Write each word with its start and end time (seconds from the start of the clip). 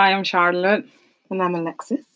Hi, 0.00 0.14
I'm 0.14 0.24
Charlotte. 0.24 0.88
And 1.28 1.42
I'm 1.42 1.54
Alexis. 1.54 2.06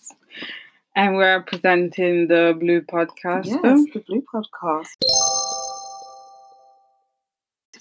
And 0.97 1.17
we're 1.17 1.43
presenting 1.43 2.29
the 2.29 2.59
BLU 2.59 2.81
Podcast. 2.87 3.45
Yes, 3.45 3.61
the 3.93 4.01
BLU 4.01 4.22
Podcast. 4.22 4.97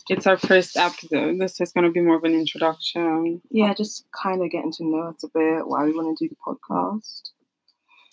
It's 0.09 0.27
our 0.27 0.35
first 0.35 0.75
episode. 0.75 1.39
This 1.39 1.61
is 1.61 1.71
going 1.71 1.85
to 1.85 1.91
be 1.91 2.01
more 2.01 2.17
of 2.17 2.25
an 2.25 2.33
introduction. 2.33 3.41
Yeah, 3.49 3.73
just 3.73 4.03
kind 4.11 4.43
of 4.43 4.49
getting 4.49 4.73
to 4.73 4.83
know 4.83 5.03
us 5.03 5.23
a 5.23 5.29
bit, 5.29 5.65
why 5.67 5.85
we 5.85 5.93
want 5.93 6.17
to 6.17 6.25
do 6.25 6.27
the 6.27 6.35
podcast. 6.45 7.29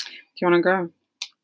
Do 0.07 0.13
you 0.43 0.49
want 0.49 0.59
to 0.59 0.63
go? 0.63 0.91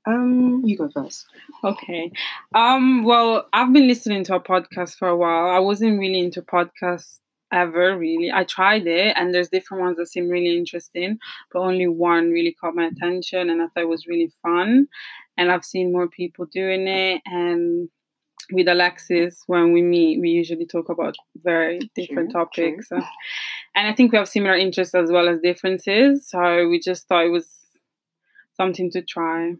Um, 0.06 0.62
you 0.64 0.76
go 0.78 0.88
first. 0.88 1.26
Okay. 1.64 2.12
Um, 2.54 3.02
well, 3.02 3.48
I've 3.52 3.72
been 3.72 3.88
listening 3.88 4.22
to 4.22 4.36
a 4.36 4.40
podcast 4.40 4.94
for 4.96 5.08
a 5.08 5.16
while. 5.16 5.50
I 5.50 5.58
wasn't 5.58 5.98
really 5.98 6.20
into 6.20 6.40
podcasts 6.40 7.18
ever 7.52 7.96
really. 7.96 8.30
I 8.32 8.44
tried 8.44 8.86
it 8.86 9.16
and 9.16 9.32
there's 9.32 9.48
different 9.48 9.82
ones 9.82 9.96
that 9.98 10.08
seem 10.08 10.28
really 10.28 10.56
interesting, 10.56 11.18
but 11.52 11.60
only 11.60 11.86
one 11.86 12.30
really 12.30 12.56
caught 12.60 12.74
my 12.74 12.86
attention 12.86 13.50
and 13.50 13.62
I 13.62 13.66
thought 13.66 13.84
it 13.84 13.88
was 13.88 14.06
really 14.06 14.32
fun. 14.42 14.88
And 15.36 15.50
I've 15.50 15.64
seen 15.64 15.92
more 15.92 16.08
people 16.08 16.46
doing 16.46 16.88
it 16.88 17.22
and 17.26 17.88
with 18.52 18.68
Alexis, 18.68 19.42
when 19.46 19.72
we 19.72 19.82
meet, 19.82 20.20
we 20.20 20.28
usually 20.28 20.66
talk 20.66 20.88
about 20.88 21.16
very 21.42 21.80
different 21.96 22.30
topics. 22.32 22.88
And 22.92 23.88
I 23.88 23.92
think 23.92 24.12
we 24.12 24.18
have 24.18 24.28
similar 24.28 24.54
interests 24.54 24.94
as 24.94 25.10
well 25.10 25.28
as 25.28 25.40
differences. 25.40 26.28
So 26.28 26.68
we 26.68 26.78
just 26.78 27.08
thought 27.08 27.24
it 27.24 27.30
was 27.30 27.48
something 28.56 28.90
to 28.92 29.02
try. 29.02 29.54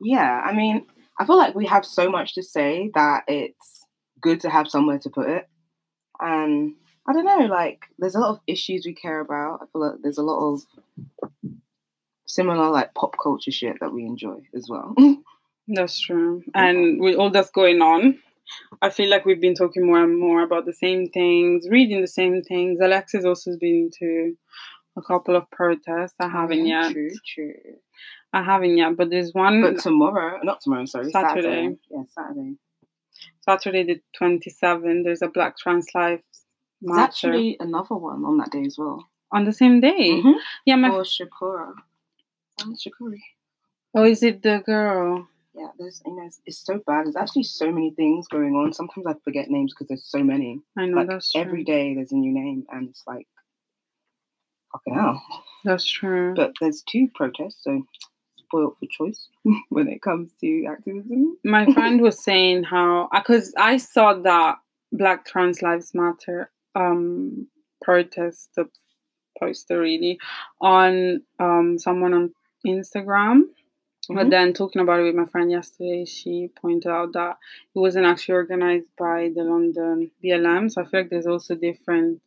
Yeah, 0.00 0.42
I 0.44 0.52
mean, 0.52 0.86
I 1.20 1.26
feel 1.26 1.38
like 1.38 1.54
we 1.54 1.66
have 1.66 1.84
so 1.84 2.10
much 2.10 2.34
to 2.34 2.42
say 2.42 2.90
that 2.94 3.22
it's 3.28 3.84
good 4.20 4.40
to 4.40 4.50
have 4.50 4.68
somewhere 4.68 4.98
to 4.98 5.10
put 5.10 5.28
it. 5.28 5.48
And 6.20 6.74
I 7.08 7.12
don't 7.14 7.24
know, 7.24 7.46
like, 7.46 7.86
there's 7.98 8.14
a 8.14 8.20
lot 8.20 8.30
of 8.30 8.40
issues 8.46 8.84
we 8.84 8.92
care 8.92 9.20
about. 9.20 9.60
I 9.62 9.66
feel 9.72 9.80
like 9.80 10.02
there's 10.02 10.18
a 10.18 10.22
lot 10.22 10.46
of 10.46 10.60
similar, 12.26 12.70
like, 12.70 12.92
pop 12.94 13.16
culture 13.20 13.50
shit 13.50 13.80
that 13.80 13.94
we 13.94 14.04
enjoy 14.04 14.42
as 14.54 14.68
well. 14.68 14.94
That's 15.68 15.98
true. 15.98 16.42
And 16.54 17.00
with 17.00 17.16
all 17.16 17.30
that's 17.30 17.50
going 17.50 17.82
on, 17.82 18.18
I 18.80 18.88
feel 18.88 19.10
like 19.10 19.26
we've 19.26 19.40
been 19.40 19.54
talking 19.54 19.86
more 19.86 20.02
and 20.02 20.18
more 20.18 20.42
about 20.42 20.64
the 20.64 20.72
same 20.72 21.10
things, 21.10 21.68
reading 21.68 22.00
the 22.00 22.06
same 22.06 22.42
things. 22.42 22.80
Alexis 22.80 23.26
also 23.26 23.50
has 23.50 23.58
been 23.58 23.90
to 23.98 24.34
a 24.96 25.02
couple 25.02 25.36
of 25.36 25.50
protests. 25.50 26.14
I 26.20 26.24
mm, 26.24 26.32
haven't 26.32 26.66
yet. 26.66 26.92
True, 26.92 27.10
true. 27.34 27.54
I 28.32 28.42
haven't 28.42 28.78
yet, 28.78 28.96
but 28.96 29.10
there's 29.10 29.34
one. 29.34 29.60
But 29.60 29.80
tomorrow, 29.80 30.40
not 30.42 30.62
tomorrow, 30.62 30.86
sorry, 30.86 31.10
Saturday. 31.10 31.42
Saturday. 31.42 31.78
Yeah, 31.90 32.02
Saturday. 32.14 32.54
Saturday 33.40 33.84
the 33.84 34.00
27th, 34.18 35.04
there's 35.04 35.22
a 35.22 35.28
Black 35.28 35.58
Trans 35.58 35.86
Lives 35.94 36.22
There's 36.80 36.98
actually 36.98 37.56
another 37.60 37.96
one 37.96 38.24
on 38.24 38.38
that 38.38 38.50
day 38.50 38.64
as 38.64 38.76
well. 38.78 39.08
On 39.32 39.44
the 39.44 39.52
same 39.52 39.80
day? 39.80 40.10
Mm-hmm. 40.10 40.38
Yeah, 40.64 40.76
my. 40.76 40.90
For 40.90 41.02
Shakura. 41.02 41.74
Um, 42.62 42.74
Shakuri. 42.74 43.20
Oh, 43.94 44.04
is 44.04 44.22
it 44.22 44.42
the 44.42 44.62
girl? 44.64 45.28
Yeah, 45.54 45.68
there's 45.78 46.00
you 46.06 46.14
know 46.14 46.24
it's, 46.24 46.40
it's, 46.46 46.64
so 46.64 46.80
bad. 46.86 47.06
There's 47.06 47.16
actually 47.16 47.42
so 47.42 47.72
many 47.72 47.90
things 47.90 48.28
going 48.28 48.54
on. 48.54 48.72
Sometimes 48.72 49.06
I 49.06 49.14
forget 49.24 49.50
names 49.50 49.74
because 49.74 49.88
there's 49.88 50.04
so 50.04 50.22
many. 50.22 50.60
I 50.76 50.86
know 50.86 50.98
like, 50.98 51.08
that's 51.08 51.32
true. 51.32 51.40
every 51.40 51.64
day 51.64 51.94
there's 51.94 52.12
a 52.12 52.16
new 52.16 52.32
name, 52.32 52.64
and 52.70 52.88
it's 52.88 53.02
like 53.06 53.26
fucking 54.72 54.94
hell. 54.94 55.22
That's 55.64 55.84
true. 55.84 56.34
But 56.34 56.52
there's 56.60 56.82
two 56.82 57.08
protests, 57.14 57.64
so 57.64 57.82
spoiled 58.36 58.76
for 58.78 58.86
choice 58.86 59.28
when 59.68 59.88
it 59.88 60.00
comes 60.00 60.30
to 60.40 60.66
activism. 60.66 61.36
My 61.44 61.66
friend 61.72 62.00
was 62.02 62.22
saying 62.22 62.64
how 62.64 63.08
because 63.12 63.52
I 63.56 63.78
saw 63.78 64.14
that 64.14 64.56
Black 64.92 65.26
Trans 65.26 65.60
Lives 65.60 65.92
Matter 65.92 66.50
um 66.78 67.48
protest 67.82 68.50
the 68.56 68.68
poster 69.38 69.80
really 69.80 70.18
on 70.60 71.22
um 71.38 71.78
someone 71.78 72.14
on 72.14 72.32
Instagram. 72.66 73.42
Mm-hmm. 73.42 74.14
But 74.14 74.30
then 74.30 74.52
talking 74.54 74.80
about 74.80 75.00
it 75.00 75.04
with 75.04 75.14
my 75.14 75.26
friend 75.26 75.50
yesterday, 75.50 76.06
she 76.06 76.48
pointed 76.60 76.90
out 76.90 77.12
that 77.12 77.36
it 77.74 77.78
wasn't 77.78 78.06
actually 78.06 78.36
organized 78.36 78.86
by 78.98 79.30
the 79.34 79.42
London 79.42 80.10
BLM. 80.24 80.70
So 80.72 80.80
I 80.80 80.86
feel 80.86 81.00
like 81.00 81.10
there's 81.10 81.26
also 81.26 81.54
different. 81.54 82.22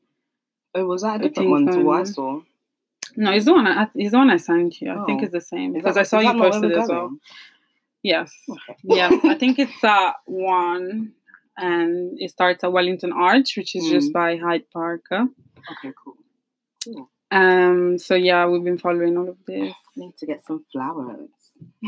Oh, 0.76 0.86
was 0.86 1.02
that 1.02 1.22
a 1.22 1.30
different 1.30 1.50
one 1.50 1.66
to 1.68 1.84
what 1.84 2.02
I 2.02 2.04
saw? 2.04 2.42
No, 3.16 3.32
it's 3.32 3.46
the 3.46 3.54
one. 3.54 3.68
I, 3.68 3.88
it's 3.96 4.12
the 4.12 4.18
one 4.18 4.30
I 4.30 4.38
sent 4.38 4.80
you. 4.80 4.92
I 4.92 5.06
think 5.06 5.22
oh. 5.22 5.24
it's 5.26 5.34
the 5.34 5.42
same 5.42 5.74
because 5.74 5.98
I 5.98 6.04
saw 6.04 6.20
you 6.20 6.34
posted 6.34 6.72
as 6.72 6.88
well. 6.88 7.18
Yes. 8.04 8.32
Okay. 8.50 8.78
yeah. 8.84 9.10
I 9.24 9.36
think 9.36 9.60
it's 9.60 9.82
that 9.82 10.16
one, 10.26 11.14
and 11.62 12.18
it 12.20 12.32
starts 12.32 12.64
at 12.64 12.74
Wellington 12.74 13.14
Arch, 13.14 13.56
which 13.56 13.76
is 13.76 13.86
mm. 13.86 13.92
just 13.92 14.12
by 14.12 14.36
Hyde 14.36 14.70
Park. 14.74 15.06
Okay, 15.12 15.94
cool. 16.04 16.16
Cool. 16.84 17.10
Um. 17.30 17.98
So 17.98 18.16
yeah, 18.16 18.46
we've 18.48 18.64
been 18.64 18.78
following 18.78 19.18
all 19.18 19.30
of 19.30 19.38
this. 19.48 19.74
Need 19.96 20.18
to 20.18 20.26
get 20.26 20.44
some 20.46 20.66
flowers. 20.72 21.30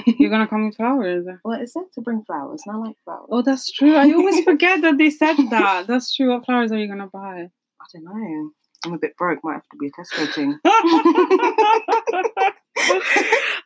You're 0.06 0.29
gonna 0.29 0.47
come 0.47 0.67
with 0.67 0.75
flowers. 0.75 1.25
Well, 1.44 1.59
it 1.59 1.69
said 1.69 1.91
to 1.95 2.01
bring 2.01 2.23
flowers, 2.23 2.62
not 2.66 2.79
like 2.79 2.95
flowers. 3.03 3.28
Oh, 3.29 3.41
that's 3.41 3.72
true. 3.72 3.95
I 3.95 4.12
always 4.13 4.44
forget 4.50 4.81
that 4.81 4.97
they 4.97 5.09
said 5.09 5.35
that. 5.50 5.88
That's 5.88 6.16
true. 6.16 6.29
What 6.31 6.45
flowers 6.45 6.72
are 6.72 6.78
you 6.78 6.88
gonna 6.88 7.09
buy? 7.12 7.50
I 7.50 7.85
don't 7.94 8.06
know. 8.06 8.51
I'm 8.85 8.94
a 8.94 9.00
bit 9.00 9.17
broke. 9.17 9.39
Might 9.44 9.53
have 9.53 9.69
to 9.69 9.78
be 9.78 9.88
a 9.88 9.91
Tesco 9.91 10.31
thing. 10.33 10.59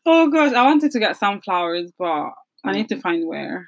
oh 0.05 0.29
gosh, 0.31 0.53
I 0.53 0.63
wanted 0.63 0.91
to 0.91 0.99
get 0.99 1.17
sunflowers, 1.17 1.91
but 1.97 2.31
I 2.63 2.71
need 2.71 2.89
to 2.89 2.95
mm. 2.95 3.01
find 3.01 3.27
where. 3.27 3.67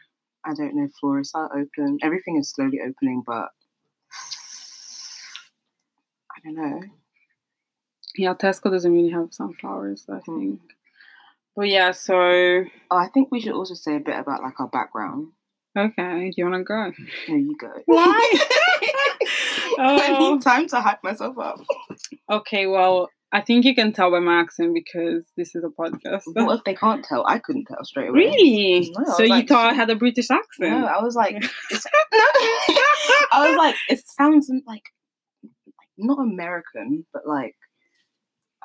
I 0.49 0.53
don't 0.53 0.75
know. 0.75 0.87
Florists 0.99 1.35
are 1.35 1.49
open. 1.55 1.99
Everything 2.01 2.37
is 2.37 2.49
slowly 2.49 2.79
opening, 2.81 3.21
but 3.25 3.49
I 6.35 6.39
don't 6.43 6.55
know. 6.55 6.81
Yeah, 8.15 8.33
Tesco 8.33 8.71
doesn't 8.71 8.91
really 8.91 9.11
have 9.11 9.27
sunflowers. 9.31 10.05
I 10.09 10.17
hmm. 10.25 10.39
think. 10.39 10.61
But 11.55 11.67
yeah, 11.67 11.91
so. 11.91 12.15
Oh, 12.15 12.97
I 12.97 13.07
think 13.13 13.29
we 13.31 13.41
should 13.41 13.53
also 13.53 13.75
say 13.75 13.95
a 13.97 13.99
bit 13.99 14.17
about 14.17 14.41
like 14.41 14.59
our 14.59 14.67
background. 14.67 15.33
Okay, 15.77 16.31
do 16.31 16.33
you 16.35 16.49
want 16.49 16.55
to 16.55 16.63
go? 16.63 16.91
No, 17.27 17.35
you 17.35 17.55
go. 17.55 17.71
Why? 17.85 18.33
oh. 19.77 19.77
I 19.77 20.17
need 20.17 20.41
time 20.41 20.67
to 20.69 20.81
hype 20.81 21.03
myself 21.03 21.37
up. 21.37 21.59
Okay, 22.29 22.65
well, 22.65 23.09
I 23.31 23.41
think 23.41 23.63
you 23.63 23.75
can 23.75 23.93
tell 23.93 24.09
by 24.09 24.19
my 24.19 24.39
accent 24.39 24.73
because 24.73 25.23
this 25.37 25.53
is 25.55 25.63
a 25.63 25.67
podcast. 25.67 26.23
What 26.25 26.57
if 26.57 26.63
they 26.63 26.73
can't 26.73 27.05
tell? 27.05 27.25
I 27.27 27.37
couldn't 27.37 27.65
tell 27.65 27.83
straight 27.83 28.09
away. 28.09 28.19
Really? 28.19 28.91
No, 28.97 29.13
so 29.15 29.23
you 29.23 29.29
like, 29.29 29.47
thought 29.47 29.69
I 29.69 29.73
had 29.73 29.89
a 29.91 29.95
British 29.95 30.31
accent? 30.31 30.71
No, 30.71 30.87
I 30.87 31.01
was 31.03 31.15
like, 31.15 31.35
I 33.31 33.47
was 33.47 33.55
like, 33.55 33.75
it 33.87 34.01
sounds 34.07 34.49
like, 34.65 34.81
like 35.43 35.89
not 35.97 36.19
American, 36.19 37.05
but 37.13 37.27
like, 37.27 37.55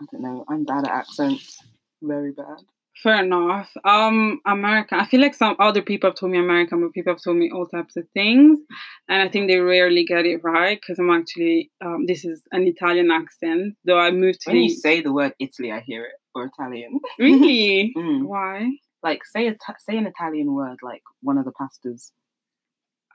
I 0.01 0.07
don't 0.11 0.23
know. 0.23 0.45
I'm 0.49 0.65
bad 0.65 0.85
at 0.85 0.91
accents. 0.91 1.59
Very 2.01 2.33
bad. 2.33 2.59
Fair 3.03 3.25
enough. 3.25 3.73
Um, 3.85 4.41
American. 4.47 5.01
I 5.01 5.05
feel 5.05 5.21
like 5.21 5.35
some 5.35 5.57
other 5.59 5.83
people 5.83 6.11
have 6.11 6.17
told 6.17 6.31
me 6.33 6.39
American, 6.39 6.81
but 6.81 6.93
people 6.93 7.13
have 7.13 7.23
told 7.23 7.37
me 7.37 7.51
all 7.51 7.67
types 7.67 7.97
of 7.97 8.09
things, 8.15 8.61
and 9.09 9.21
I 9.21 9.29
think 9.29 9.49
they 9.49 9.59
rarely 9.59 10.05
get 10.05 10.27
it 10.27 10.45
right 10.45 10.81
because 10.81 10.99
I'm 10.99 11.11
actually 11.11 11.73
um, 11.85 12.07
this 12.07 12.25
is 12.25 12.43
an 12.53 12.67
Italian 12.67 13.11
accent. 13.11 13.75
Though 13.85 13.99
I 13.99 14.13
moved 14.13 14.43
to. 14.43 14.51
When 14.51 14.63
you 14.63 14.71
say 14.71 15.01
the 15.01 15.13
word 15.13 15.35
Italy, 15.41 15.73
I 15.73 15.81
hear 15.81 16.05
it 16.05 16.15
or 16.35 16.47
Italian. 16.47 17.01
Really? 17.19 17.93
mm. 17.97 18.25
Why? 18.25 18.71
Like 19.03 19.25
say 19.25 19.49
a 19.49 19.57
say 19.81 19.99
an 19.99 20.07
Italian 20.07 20.55
word, 20.55 20.79
like 20.83 21.03
one 21.21 21.37
of 21.37 21.45
the 21.45 21.53
pastas. 21.53 22.13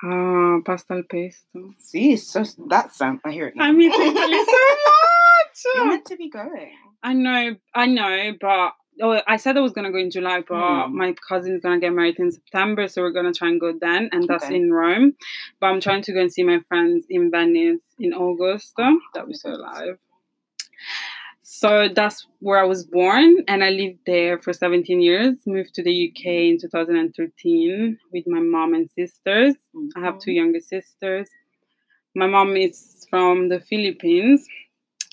Ah, 0.04 0.58
uh, 0.58 0.62
pasta 0.66 0.94
al 0.94 1.04
pesto. 1.04 1.74
See, 1.80 2.18
so 2.18 2.44
that 2.68 2.94
sound. 2.94 3.22
I 3.26 3.32
hear 3.32 3.48
it. 3.48 3.56
Now. 3.56 3.66
I 3.66 3.70
Italy 3.70 4.10
so 4.12 4.16
much. 4.90 5.76
You're 5.76 5.86
meant 5.86 6.06
to 6.06 6.18
be 6.18 6.30
going. 6.30 6.74
I 7.02 7.14
know, 7.14 7.56
I 7.74 7.86
know, 7.86 8.34
but 8.40 8.74
oh, 9.02 9.22
I 9.28 9.38
said 9.38 9.58
I 9.58 9.62
was 9.62 9.72
gonna 9.72 9.92
go 9.92 9.98
in 9.98 10.12
July, 10.12 10.44
but 10.48 10.56
mm. 10.56 10.92
my 10.92 11.16
cousin's 11.28 11.62
gonna 11.62 11.80
get 11.80 11.94
married 11.94 12.20
in 12.20 12.32
September, 12.32 12.88
so 12.88 13.02
we're 13.02 13.12
gonna 13.12 13.34
try 13.34 13.50
and 13.50 13.60
go 13.60 13.74
then, 13.80 14.10
and 14.12 14.28
that's 14.28 14.46
okay. 14.46 14.56
in 14.56 14.72
Rome. 14.72 15.16
But 15.60 15.68
I'm 15.68 15.82
trying 15.82 16.02
to 16.04 16.14
go 16.14 16.22
and 16.22 16.32
see 16.32 16.44
my 16.44 16.60
friends 16.68 17.06
in 17.10 17.32
Venice 17.32 17.82
in 18.00 18.14
August. 18.14 18.74
That 18.78 19.28
was 19.28 19.42
so 19.42 19.50
live. 19.50 19.98
So 21.42 21.90
that's 21.94 22.28
where 22.40 22.60
I 22.60 22.66
was 22.66 22.86
born, 22.86 23.44
and 23.48 23.64
I 23.64 23.72
lived 23.72 24.00
there 24.06 24.38
for 24.38 24.54
17 24.54 25.02
years. 25.02 25.36
Moved 25.46 25.74
to 25.76 25.84
the 25.84 26.10
UK 26.10 26.26
in 26.26 26.58
2013 26.60 27.98
with 28.14 28.24
my 28.28 28.40
mom 28.40 28.74
and 28.74 28.90
sisters. 28.90 29.56
Mm-hmm. 29.76 29.98
I 29.98 30.06
have 30.06 30.20
two 30.20 30.32
mm-hmm. 30.32 30.38
younger 30.38 30.60
sisters. 30.60 31.30
My 32.16 32.28
mom 32.28 32.56
is 32.56 33.06
from 33.10 33.50
the 33.50 33.60
Philippines, 33.60 34.48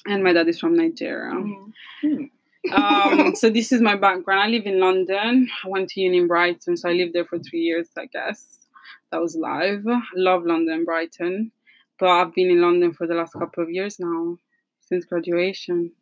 and 0.06 0.22
my 0.22 0.32
dad 0.32 0.48
is 0.48 0.60
from 0.60 0.76
Nigeria. 0.76 1.32
Mm-hmm 1.32 2.24
um, 2.72 3.34
so 3.34 3.50
this 3.50 3.72
is 3.72 3.80
my 3.80 3.96
background. 3.96 4.40
I 4.40 4.48
live 4.48 4.66
in 4.66 4.80
London. 4.80 5.48
I 5.64 5.68
went 5.68 5.90
to 5.90 6.00
uni 6.00 6.18
in 6.18 6.26
Brighton, 6.26 6.76
so 6.76 6.88
I 6.88 6.92
lived 6.92 7.12
there 7.12 7.24
for 7.24 7.38
three 7.38 7.60
years, 7.60 7.88
I 7.96 8.06
guess. 8.06 8.58
That 9.10 9.20
was 9.20 9.36
live. 9.36 9.84
Love 10.14 10.44
London, 10.44 10.84
Brighton. 10.84 11.52
But 11.98 12.08
I've 12.08 12.34
been 12.34 12.50
in 12.50 12.60
London 12.60 12.92
for 12.92 13.06
the 13.06 13.14
last 13.14 13.32
couple 13.32 13.62
of 13.62 13.70
years 13.70 13.98
now, 13.98 14.38
since 14.80 15.04
graduation. 15.04 15.92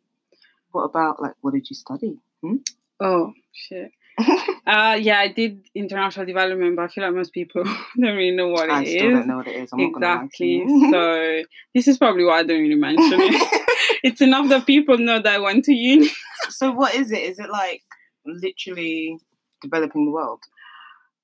What 0.71 0.83
about 0.83 1.21
like 1.21 1.33
what 1.41 1.53
did 1.53 1.69
you 1.69 1.75
study? 1.75 2.19
Hmm? 2.41 2.57
Oh 2.99 3.33
shit. 3.53 3.91
uh, 4.67 4.97
yeah, 4.99 5.19
I 5.19 5.27
did 5.27 5.61
international 5.75 6.25
development, 6.25 6.75
but 6.75 6.83
I 6.83 6.87
feel 6.87 7.03
like 7.03 7.13
most 7.13 7.33
people 7.33 7.63
don't 7.99 8.15
really 8.15 8.35
know 8.35 8.47
what 8.47 8.69
it 8.69 8.71
I 8.71 8.83
is. 8.83 8.89
still 8.89 9.11
don't 9.11 9.27
know 9.27 9.37
what 9.37 9.47
it 9.47 9.55
is. 9.55 9.73
I'm 9.73 9.79
exactly. 9.79 10.65
so 10.91 11.41
this 11.73 11.87
is 11.87 11.97
probably 11.97 12.23
why 12.23 12.39
I 12.39 12.43
don't 12.43 12.61
really 12.61 12.75
mention 12.75 13.19
it. 13.21 13.61
It's 14.05 14.21
enough 14.21 14.47
that 14.49 14.67
people 14.67 14.99
know 14.99 15.19
that 15.19 15.33
I 15.33 15.39
went 15.39 15.65
to 15.65 15.73
uni. 15.73 16.11
so 16.49 16.71
what 16.71 16.93
is 16.93 17.11
it? 17.11 17.23
Is 17.23 17.39
it 17.39 17.49
like 17.49 17.81
literally 18.23 19.17
developing 19.63 20.05
the 20.05 20.11
world? 20.11 20.41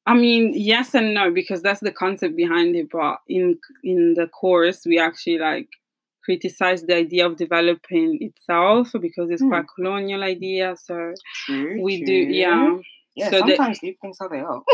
I 0.07 0.15
mean, 0.15 0.53
yes 0.55 0.95
and 0.95 1.13
no, 1.13 1.29
because 1.31 1.61
that's 1.61 1.79
the 1.79 1.91
concept 1.91 2.35
behind 2.35 2.75
it. 2.75 2.87
But 2.91 3.17
in 3.27 3.59
in 3.83 4.15
the 4.15 4.27
course, 4.27 4.83
we 4.83 4.97
actually 4.99 5.37
like 5.37 5.69
criticize 6.25 6.81
the 6.81 6.95
idea 6.95 7.27
of 7.27 7.37
developing 7.37 8.17
itself 8.19 8.91
because 8.99 9.29
it's 9.29 9.43
quite 9.43 9.65
hmm. 9.75 9.83
colonial 9.83 10.23
idea. 10.23 10.75
So 10.75 11.13
true, 11.45 11.83
we 11.83 11.97
true. 11.97 12.05
do, 12.07 12.33
yeah. 12.33 12.77
Yeah, 13.13 13.29
so 13.29 13.39
sometimes 13.39 13.83
leave 13.83 13.97
things 14.01 14.17
how 14.19 14.29
they 14.29 14.39
are. 14.39 14.63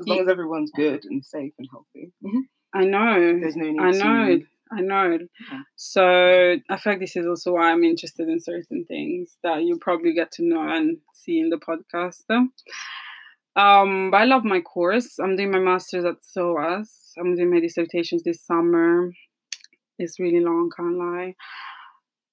as 0.00 0.06
long 0.06 0.20
as 0.20 0.28
everyone's 0.28 0.70
good 0.72 1.04
and 1.04 1.24
safe 1.24 1.52
and 1.58 1.68
healthy. 1.70 2.12
I 2.74 2.84
know. 2.84 3.38
There's 3.40 3.56
no 3.56 3.70
need 3.70 3.80
I 3.80 3.90
know. 3.92 4.38
To... 4.38 4.44
I 4.72 4.80
know. 4.80 5.18
Yeah. 5.50 5.60
So 5.76 6.56
I 6.70 6.76
feel 6.76 6.92
like 6.94 7.00
this 7.00 7.16
is 7.16 7.26
also 7.26 7.52
why 7.52 7.70
I'm 7.70 7.84
interested 7.84 8.28
in 8.28 8.40
certain 8.40 8.84
things 8.86 9.36
that 9.42 9.62
you 9.62 9.78
probably 9.78 10.14
get 10.14 10.32
to 10.32 10.44
know 10.44 10.66
and 10.68 10.98
see 11.12 11.38
in 11.38 11.50
the 11.50 11.58
podcast. 11.58 12.24
Um, 13.54 14.10
but 14.10 14.16
I 14.16 14.24
love 14.24 14.44
my 14.44 14.60
course. 14.60 15.18
I'm 15.18 15.36
doing 15.36 15.50
my 15.50 15.58
master's 15.58 16.04
at 16.04 16.24
SOAS. 16.24 17.12
I'm 17.18 17.36
doing 17.36 17.50
my 17.50 17.60
dissertations 17.60 18.22
this 18.22 18.40
summer. 18.40 19.12
It's 19.98 20.18
really 20.18 20.40
long, 20.40 20.70
can't 20.74 20.96
lie. 20.96 21.34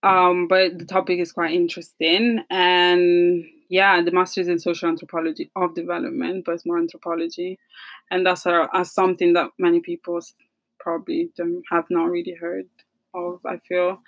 Um, 0.02 0.48
but 0.48 0.80
the 0.80 0.86
topic 0.86 1.20
is 1.20 1.34
quite 1.34 1.54
interesting. 1.54 2.44
And 2.50 3.44
yeah, 3.70 4.02
the 4.02 4.12
master's 4.12 4.48
in 4.48 4.60
social 4.60 4.88
anthropology 4.88 5.52
of 5.56 5.76
development, 5.76 6.46
but 6.46 6.54
it's 6.54 6.66
more 6.66 6.80
anthropology. 6.80 7.60
And 8.10 8.26
that's 8.26 8.46
a, 8.46 8.70
a 8.74 8.86
something 8.86 9.34
that 9.34 9.50
many 9.60 9.82
people 9.82 10.22
probably 10.80 11.32
don't, 11.38 11.64
have 11.72 11.86
not 11.90 12.06
really 12.10 12.36
heard 12.40 12.68
of, 13.14 13.40
I 13.46 13.58
feel. 13.68 14.02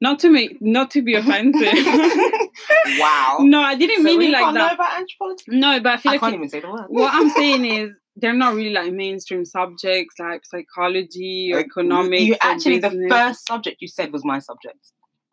Not 0.00 0.18
to 0.20 0.30
make, 0.30 0.62
not 0.62 0.90
to 0.92 1.02
be 1.02 1.14
offensive. 1.14 1.60
wow. 2.98 3.38
No, 3.40 3.60
I 3.60 3.74
didn't 3.74 3.98
so 3.98 4.04
really 4.04 4.30
like 4.30 4.54
that. 4.54 4.74
about 4.74 4.98
anthropology? 4.98 5.44
No, 5.48 5.78
but 5.80 5.92
I 5.92 5.96
feel 5.98 6.10
I 6.10 6.14
like 6.14 6.20
can't 6.20 6.34
it, 6.34 6.36
even 6.38 6.48
say 6.48 6.60
the 6.60 6.70
word. 6.70 6.86
what 6.88 7.12
I'm 7.12 7.28
saying 7.40 7.66
is 7.66 7.90
they're 8.16 8.32
not 8.32 8.54
really 8.54 8.70
like 8.70 8.92
mainstream 8.92 9.44
subjects 9.44 10.14
like 10.18 10.42
psychology 10.46 11.50
uh, 11.52 11.56
or 11.56 11.58
like, 11.58 11.66
economics. 11.66 12.22
You 12.22 12.36
actually 12.40 12.78
the 12.78 13.06
first 13.10 13.46
subject 13.46 13.76
you 13.80 13.88
said 13.88 14.12
was 14.12 14.24
my 14.24 14.38
subject. 14.38 14.78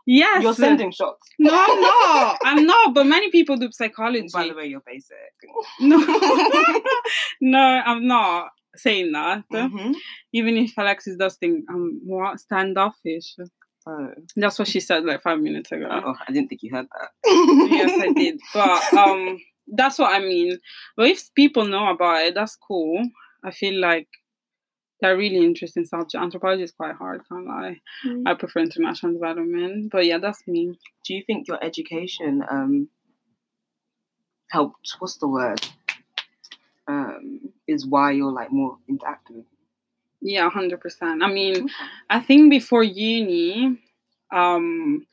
Yes. 0.06 0.42
You're 0.42 0.54
sending 0.54 0.92
shots. 0.92 1.28
No, 1.38 1.52
I'm 1.54 1.82
not. 1.82 2.38
I'm 2.44 2.66
not. 2.66 2.94
But 2.94 3.08
many 3.08 3.30
people 3.30 3.58
do 3.58 3.70
psychology. 3.72 4.28
By 4.32 4.48
the 4.48 4.54
way, 4.54 4.66
you're 4.66 4.84
basic. 4.86 5.18
No, 5.82 5.98
no, 7.42 7.60
I'm 7.60 8.08
not 8.08 8.52
saying 8.78 9.12
that. 9.12 9.44
Mm-hmm. 9.52 9.94
Even 10.34 10.58
if 10.58 10.78
Alexis 10.78 11.18
does 11.18 11.36
think 11.36 11.66
I'm 11.70 12.02
what 12.06 12.40
standoffish. 12.40 13.36
Oh. 13.88 14.10
That's 14.36 14.60
what 14.60 14.68
she 14.68 14.80
said 14.80 15.06
like 15.06 15.22
five 15.22 15.40
minutes 15.40 15.72
ago. 15.72 15.88
Oh, 15.90 16.16
I 16.28 16.32
didn't 16.32 16.50
think 16.50 16.64
you 16.64 16.72
heard 16.76 16.88
that. 16.88 17.10
yes, 17.72 18.02
I 18.02 18.12
did. 18.12 18.40
But 18.54 18.94
um, 18.94 19.40
that's 19.68 19.98
what 19.98 20.14
I 20.14 20.20
mean. 20.20 20.58
But 20.96 21.08
if 21.08 21.34
people 21.36 21.66
know 21.66 21.90
about 21.90 22.24
it, 22.24 22.36
that's 22.36 22.58
cool. 22.58 23.02
I 23.44 23.52
feel 23.52 23.80
like 23.80 24.08
they're 25.00 25.18
really 25.18 25.38
interesting 25.38 25.86
subject. 25.86 26.22
Anthropology 26.22 26.64
is 26.64 26.72
quite 26.72 26.96
hard, 26.96 27.22
can't 27.32 27.46
lie. 27.46 27.80
Mm. 28.06 28.24
I 28.26 28.34
prefer 28.34 28.62
international 28.62 29.14
development. 29.14 29.92
But 29.92 30.06
yeah, 30.06 30.18
that's 30.18 30.46
me. 30.48 30.78
Do 31.06 31.14
you 31.14 31.24
think 31.26 31.48
your 31.48 31.64
education 31.64 32.44
um 32.50 32.90
helped 34.50 34.96
what's 35.00 35.18
the 35.18 35.28
word? 35.28 35.66
Um, 36.88 37.42
is 37.68 37.86
why 37.86 38.12
you're 38.12 38.32
like 38.32 38.50
more 38.50 38.78
interactive 38.90 39.44
yeah, 40.22 40.50
hundred 40.50 40.82
percent. 40.82 41.24
I 41.24 41.28
mean, 41.28 41.56
okay. 41.56 41.74
I 42.10 42.20
think 42.20 42.50
before 42.50 42.84
uni, 42.84 43.78
um, 44.34 45.06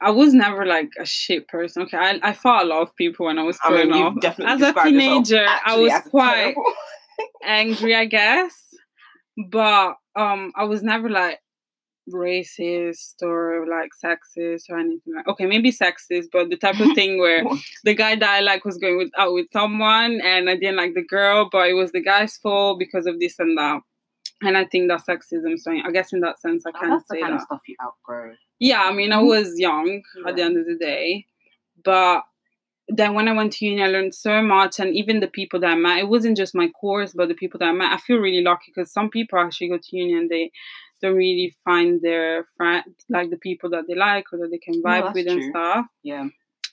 I 0.00 0.10
was 0.10 0.34
never 0.34 0.66
like 0.66 0.90
a 0.98 1.04
shit 1.04 1.48
person. 1.48 1.82
Okay, 1.82 1.96
I, 1.96 2.20
I 2.22 2.32
fought 2.32 2.64
a 2.64 2.68
lot 2.68 2.82
of 2.82 2.94
people 2.96 3.26
when 3.26 3.38
I 3.38 3.42
was 3.42 3.58
growing 3.58 3.92
I 3.92 4.10
mean, 4.10 4.18
up. 4.24 4.40
As 4.40 4.60
a 4.60 4.72
teenager, 4.72 5.46
I 5.64 5.78
was 5.78 5.92
quite 6.10 6.54
angry, 7.44 7.94
I 7.94 8.04
guess. 8.04 8.74
But 9.50 9.96
um, 10.14 10.52
I 10.54 10.64
was 10.64 10.82
never 10.82 11.08
like 11.08 11.40
racist 12.12 13.22
or 13.22 13.66
like 13.68 13.90
sexist 14.02 14.64
or 14.70 14.78
anything 14.78 15.14
like 15.14 15.28
okay 15.28 15.46
maybe 15.46 15.70
sexist 15.70 16.26
but 16.32 16.48
the 16.50 16.56
type 16.56 16.78
of 16.80 16.92
thing 16.94 17.18
where 17.18 17.44
the 17.84 17.94
guy 17.94 18.16
that 18.16 18.28
i 18.28 18.40
like 18.40 18.64
was 18.64 18.78
going 18.78 18.98
with, 18.98 19.10
out 19.18 19.32
with 19.32 19.46
someone 19.52 20.20
and 20.22 20.48
i 20.48 20.56
didn't 20.56 20.76
like 20.76 20.94
the 20.94 21.04
girl 21.04 21.48
but 21.50 21.68
it 21.68 21.74
was 21.74 21.92
the 21.92 22.02
guy's 22.02 22.36
fault 22.36 22.78
because 22.78 23.06
of 23.06 23.18
this 23.18 23.38
and 23.38 23.56
that 23.56 23.80
and 24.42 24.56
I 24.56 24.64
think 24.64 24.88
that's 24.88 25.04
sexism. 25.04 25.58
So 25.58 25.70
I 25.70 25.90
guess 25.90 26.12
in 26.12 26.20
that 26.20 26.40
sense, 26.40 26.64
I 26.66 26.70
oh, 26.70 26.80
can't 26.80 27.06
say 27.06 27.16
the 27.16 27.22
kind 27.22 27.32
that. 27.34 27.40
of 27.40 27.42
stuff 27.42 27.60
you 27.66 27.76
outgrow. 27.82 28.34
Yeah, 28.58 28.82
I 28.82 28.92
mean, 28.92 29.12
I 29.12 29.16
mm-hmm. 29.16 29.26
was 29.26 29.58
young 29.58 30.02
yeah. 30.16 30.28
at 30.28 30.36
the 30.36 30.42
end 30.42 30.58
of 30.58 30.66
the 30.66 30.76
day, 30.76 31.26
but 31.84 32.22
then 32.88 33.14
when 33.14 33.28
I 33.28 33.32
went 33.32 33.52
to 33.54 33.66
uni, 33.66 33.82
I 33.82 33.86
learned 33.86 34.14
so 34.14 34.42
much, 34.42 34.80
and 34.80 34.94
even 34.94 35.20
the 35.20 35.28
people 35.28 35.60
that 35.60 35.70
I 35.70 35.74
met, 35.76 35.98
it 35.98 36.08
wasn't 36.08 36.36
just 36.36 36.54
my 36.54 36.68
course, 36.68 37.12
but 37.14 37.28
the 37.28 37.34
people 37.34 37.58
that 37.58 37.68
I 37.68 37.72
met. 37.72 37.92
I 37.92 37.98
feel 37.98 38.18
really 38.18 38.42
lucky 38.42 38.72
because 38.74 38.92
some 38.92 39.10
people 39.10 39.38
actually 39.38 39.68
go 39.68 39.78
to 39.78 39.96
uni 39.96 40.14
and 40.14 40.28
they 40.28 40.50
don't 41.00 41.16
really 41.16 41.56
find 41.64 42.00
their 42.00 42.46
friend, 42.56 42.84
like 43.08 43.30
the 43.30 43.36
people 43.36 43.70
that 43.70 43.84
they 43.88 43.94
like 43.94 44.32
or 44.32 44.38
that 44.38 44.50
they 44.50 44.58
can 44.58 44.82
vibe 44.82 45.06
no, 45.06 45.12
with 45.12 45.26
true. 45.26 45.34
and 45.34 45.50
stuff. 45.50 45.86
Yeah. 46.02 46.28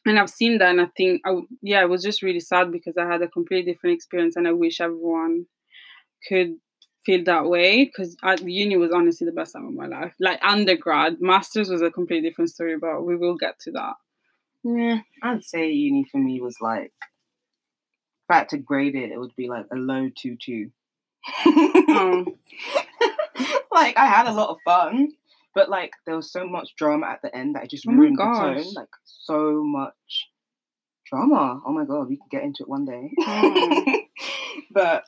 And 0.06 0.19
I've 0.19 0.29
seen 0.29 0.57
that, 0.59 0.69
and 0.69 0.81
I 0.81 0.88
think, 0.95 1.21
I, 1.25 1.35
yeah, 1.62 1.81
it 1.81 1.89
was 1.89 2.01
just 2.01 2.21
really 2.21 2.39
sad 2.39 2.71
because 2.71 2.97
I 2.97 3.06
had 3.06 3.21
a 3.21 3.27
completely 3.27 3.74
different 3.74 3.95
experience, 3.95 4.35
and 4.35 4.47
I 4.47 4.53
wish 4.53 4.79
everyone 4.79 5.47
could 6.27 6.56
feel 7.06 7.24
that 7.24 7.45
way 7.45 7.85
because 7.85 8.18
uni 8.45 8.77
was 8.77 8.91
honestly 8.91 9.25
the 9.25 9.31
best 9.31 9.53
time 9.53 9.65
of 9.65 9.74
my 9.74 9.88
life. 9.88 10.13
Like 10.19 10.39
undergrad, 10.44 11.18
masters 11.19 11.69
was 11.69 11.81
a 11.81 11.89
completely 11.89 12.30
different 12.30 12.51
story, 12.51 12.77
but 12.77 13.01
we 13.01 13.15
will 13.15 13.35
get 13.35 13.59
to 13.62 13.71
that. 13.71 13.94
Yeah, 14.63 15.00
I'd 15.23 15.44
say 15.44 15.71
uni 15.71 16.06
for 16.12 16.18
me 16.18 16.41
was 16.41 16.57
like, 16.62 16.91
if 16.91 18.30
I 18.30 18.38
had 18.39 18.50
to 18.50 18.57
grade 18.57 18.95
it, 18.95 19.12
it 19.12 19.18
would 19.18 19.35
be 19.38 19.47
like 19.47 19.65
a 19.71 19.75
low 19.75 20.09
two 20.15 20.35
two. 20.39 20.71
oh. 21.45 22.25
like 23.71 23.97
I 23.97 24.05
had 24.05 24.27
a 24.27 24.33
lot 24.33 24.49
of 24.49 24.57
fun, 24.63 25.09
but 25.55 25.69
like 25.69 25.91
there 26.05 26.15
was 26.15 26.31
so 26.31 26.47
much 26.47 26.75
drama 26.77 27.07
at 27.07 27.21
the 27.21 27.35
end 27.35 27.55
that 27.55 27.65
it 27.65 27.69
just 27.69 27.87
oh 27.87 27.91
ruined 27.91 28.17
the 28.17 28.23
tone. 28.23 28.73
Like 28.75 28.89
so 29.05 29.63
much 29.63 30.29
drama. 31.05 31.61
Oh 31.65 31.73
my 31.73 31.85
god, 31.85 32.07
we 32.09 32.17
can 32.17 32.27
get 32.29 32.43
into 32.43 32.63
it 32.63 32.69
one 32.69 32.85
day. 32.85 33.11
Oh. 33.19 33.99
but 34.71 35.03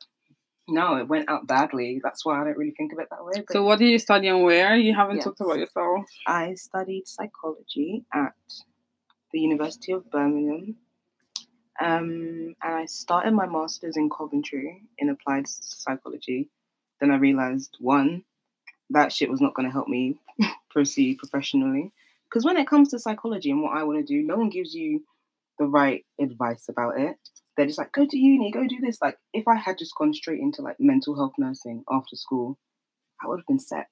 no, 0.68 0.96
it 0.98 1.08
went 1.08 1.30
out 1.30 1.48
badly. 1.48 2.00
That's 2.04 2.26
why 2.26 2.40
I 2.40 2.44
don't 2.44 2.58
really 2.58 2.74
think 2.78 2.94
of 2.94 3.00
it 3.00 3.08
that 3.10 3.24
way. 3.24 3.44
so, 3.50 3.64
what 3.64 3.80
do 3.80 3.86
you 3.86 4.00
study 4.00 4.28
and 4.28 4.44
where? 4.44 4.76
You 4.76 4.96
haven't 4.96 5.18
yes. 5.18 5.26
talked 5.26 5.42
about 5.42 5.58
yourself. 5.58 6.06
I 6.28 6.54
studied 6.54 7.08
psychology 7.08 8.06
at 8.14 8.34
the 9.32 9.40
University 9.40 9.92
of 9.92 10.10
Birmingham. 10.10 10.78
Um, 11.82 12.56
and 12.62 12.76
I 12.76 12.86
started 12.86 13.34
my 13.34 13.48
master's 13.48 13.96
in 13.96 14.10
Coventry 14.10 14.84
in 14.98 15.10
applied 15.10 15.48
psychology. 15.48 16.50
Then 17.00 17.12
I 17.12 17.18
realized 17.18 17.78
one, 17.80 18.24
that 18.90 19.12
shit 19.12 19.30
was 19.30 19.42
not 19.42 19.54
going 19.54 19.68
to 19.68 19.74
help 19.74 19.88
me 19.88 20.20
proceed 20.70 21.18
professionally. 21.18 21.92
Because 22.30 22.46
when 22.46 22.58
it 22.58 22.68
comes 22.68 22.90
to 22.90 23.00
psychology 23.00 23.52
and 23.52 23.64
what 23.64 23.76
I 23.76 23.84
want 23.84 24.00
to 24.00 24.06
do, 24.06 24.22
no 24.22 24.38
one 24.38 24.50
gives 24.50 24.74
you 24.74 25.04
the 25.58 25.66
right 25.66 26.06
advice 26.20 26.68
about 26.70 27.00
it 27.00 27.18
they're 27.60 27.68
just 27.68 27.78
like, 27.78 27.92
go 27.92 28.06
to 28.06 28.18
uni, 28.18 28.52
go 28.52 28.66
do 28.66 28.80
this. 28.80 29.02
Like, 29.02 29.18
if 29.34 29.46
I 29.46 29.56
had 29.56 29.78
just 29.78 29.94
gone 29.94 30.14
straight 30.14 30.40
into 30.40 30.62
like 30.62 30.78
mental 30.80 31.14
health 31.14 31.34
nursing 31.38 31.84
after 31.92 32.16
school, 32.16 32.58
I 33.22 33.28
would 33.28 33.40
have 33.40 33.48
been 33.48 33.60
set. 33.60 33.88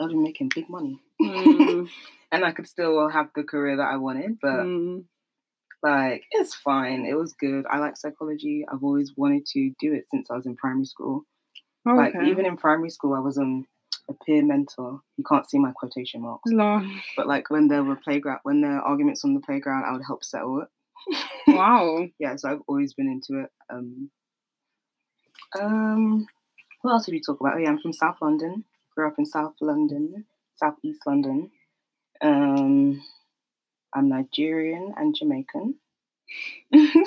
I 0.00 0.02
would 0.02 0.10
have 0.10 0.16
been 0.16 0.24
making 0.24 0.50
big 0.52 0.68
money. 0.68 1.00
Mm. 1.22 1.88
and 2.32 2.44
I 2.44 2.50
could 2.50 2.66
still 2.66 3.08
have 3.08 3.28
the 3.36 3.44
career 3.44 3.76
that 3.76 3.88
I 3.88 3.98
wanted, 3.98 4.38
but 4.42 4.64
mm. 4.64 5.04
like, 5.80 6.24
it's 6.32 6.56
fine. 6.56 7.06
It 7.06 7.16
was 7.16 7.34
good. 7.34 7.66
I 7.70 7.78
like 7.78 7.96
psychology. 7.96 8.66
I've 8.68 8.82
always 8.82 9.12
wanted 9.16 9.46
to 9.52 9.70
do 9.78 9.92
it 9.92 10.06
since 10.10 10.28
I 10.28 10.34
was 10.34 10.46
in 10.46 10.56
primary 10.56 10.86
school. 10.86 11.22
Oh, 11.86 11.94
like, 11.94 12.14
even 12.14 12.44
in 12.44 12.56
primary 12.56 12.90
school, 12.90 13.14
I 13.14 13.20
was 13.20 13.38
um, 13.38 13.66
a 14.08 14.14
peer 14.24 14.44
mentor. 14.44 15.00
You 15.16 15.24
can't 15.24 15.48
see 15.48 15.58
my 15.58 15.72
quotation 15.72 16.22
marks. 16.22 16.50
No. 16.50 16.82
But 17.16 17.26
like 17.26 17.50
when 17.50 17.68
there 17.68 17.84
were 17.84 17.96
playground, 17.96 18.40
when 18.42 18.60
there 18.60 18.72
were 18.72 18.80
arguments 18.80 19.24
on 19.24 19.34
the 19.34 19.40
playground, 19.40 19.84
I 19.84 19.92
would 19.92 20.04
help 20.06 20.24
settle 20.24 20.62
it. 20.62 20.68
Wow. 21.46 22.06
yeah, 22.18 22.36
so 22.36 22.50
I've 22.50 22.60
always 22.66 22.92
been 22.92 23.08
into 23.08 23.42
it. 23.42 23.50
Um, 23.70 24.10
um, 25.58 26.26
what 26.82 26.92
else 26.92 27.06
did 27.06 27.12
we 27.12 27.20
talk 27.20 27.40
about? 27.40 27.54
Oh 27.54 27.58
yeah, 27.58 27.70
I'm 27.70 27.78
from 27.78 27.92
South 27.92 28.16
London. 28.20 28.64
Grew 28.94 29.08
up 29.08 29.18
in 29.18 29.24
South 29.24 29.54
London, 29.60 30.26
South 30.56 30.74
East 30.82 31.00
London. 31.06 31.50
Um, 32.20 33.02
I'm 33.94 34.08
Nigerian 34.08 34.92
and 34.96 35.14
Jamaican. 35.16 35.76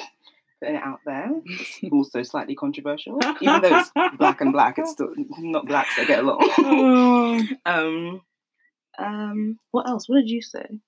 Putting 0.62 0.76
it 0.76 0.84
out 0.84 1.00
there. 1.06 1.30
It's 1.46 1.80
also 1.92 2.22
slightly 2.24 2.56
controversial. 2.56 3.20
Even 3.42 3.62
though 3.62 3.80
it's 3.80 3.92
black 4.18 4.42
and 4.42 4.54
black, 4.54 4.78
it's 4.78 4.92
still 4.92 5.10
not 5.40 5.66
black, 5.66 5.88
so 5.96 6.06
get 6.06 6.20
along. 6.20 6.38
Oh. 6.60 7.44
um, 7.66 8.22
um, 9.00 9.60
what 9.72 9.90
else? 9.90 10.08
What 10.08 10.18
did 10.18 10.30
you 10.30 10.42
say? 10.42 10.80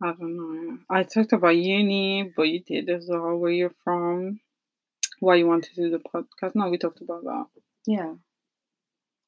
I 0.00 0.12
don't 0.12 0.36
know. 0.36 0.78
I 0.88 1.02
talked 1.02 1.32
about 1.32 1.56
uni, 1.56 2.32
but 2.36 2.44
you 2.44 2.62
did 2.62 2.88
as 2.88 3.06
well. 3.08 3.36
Where 3.36 3.50
you're 3.50 3.74
from, 3.82 4.38
why 5.18 5.34
you 5.34 5.46
want 5.48 5.64
to 5.64 5.74
do 5.74 5.90
the 5.90 5.98
podcast. 5.98 6.54
No, 6.54 6.68
we 6.68 6.78
talked 6.78 7.00
about 7.00 7.24
that. 7.24 7.46
Yeah. 7.86 8.14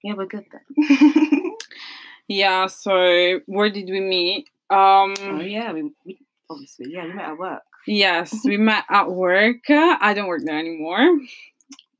Yeah, 0.05 0.15
we're 0.15 0.27
good 0.27 0.47
then. 0.53 1.51
Yeah. 2.31 2.69
So 2.69 3.41
where 3.47 3.71
did 3.71 3.91
we 3.91 4.01
meet? 4.01 4.49
Um. 4.71 5.15
Oh 5.21 5.41
yeah, 5.41 5.73
we, 5.73 5.91
we 6.07 6.21
obviously 6.49 6.87
yeah 6.89 7.05
we 7.05 7.13
met 7.13 7.31
at 7.31 7.39
work. 7.39 7.63
Yes, 7.87 8.35
we 8.45 8.57
met 8.57 8.85
at 8.89 9.11
work. 9.11 9.69
I 9.69 10.13
don't 10.15 10.29
work 10.29 10.43
there 10.45 10.59
anymore. 10.59 11.19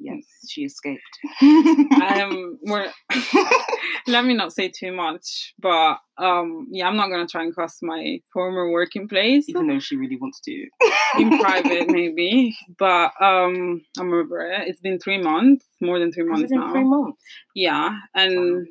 Yes, 0.03 0.25
she 0.49 0.63
escaped. 0.63 1.19
um, 1.43 2.59
we're 2.63 2.91
let 4.07 4.25
me 4.25 4.33
not 4.33 4.53
say 4.55 4.69
too 4.69 4.93
much, 4.93 5.55
but 5.59 5.99
um, 6.17 6.69
yeah, 6.71 6.89
I'm 6.89 6.97
not 6.97 7.11
gonna 7.11 7.27
try 7.27 7.43
and 7.43 7.55
cross 7.55 7.81
my 7.83 8.21
former 8.33 8.71
working 8.71 9.09
place, 9.09 9.47
even 9.51 9.67
though 9.67 9.79
she 9.79 9.97
really 9.97 10.17
wants 10.17 10.41
to. 10.41 10.67
in 11.19 11.39
private, 11.39 11.91
maybe, 11.91 12.57
but 12.79 13.13
um, 13.21 13.83
I'm 13.99 14.13
over 14.13 14.51
it. 14.51 14.69
It's 14.69 14.81
been 14.81 14.99
three 14.99 15.21
months, 15.21 15.67
more 15.83 15.99
than 15.99 16.13
three 16.13 16.25
months 16.25 16.51
now. 16.51 16.73
Three 16.73 16.85
months. 16.85 17.23
Yeah, 17.55 17.97
and. 18.15 18.57
Wow. 18.57 18.65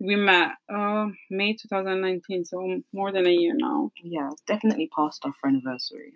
We 0.00 0.16
met 0.16 0.50
uh, 0.68 1.06
May 1.30 1.54
2019, 1.54 2.44
so 2.44 2.82
more 2.92 3.12
than 3.12 3.26
a 3.26 3.30
year 3.30 3.54
now. 3.56 3.92
Yeah, 4.02 4.30
definitely 4.46 4.90
past 4.94 5.24
our 5.24 5.32
anniversary. 5.46 6.12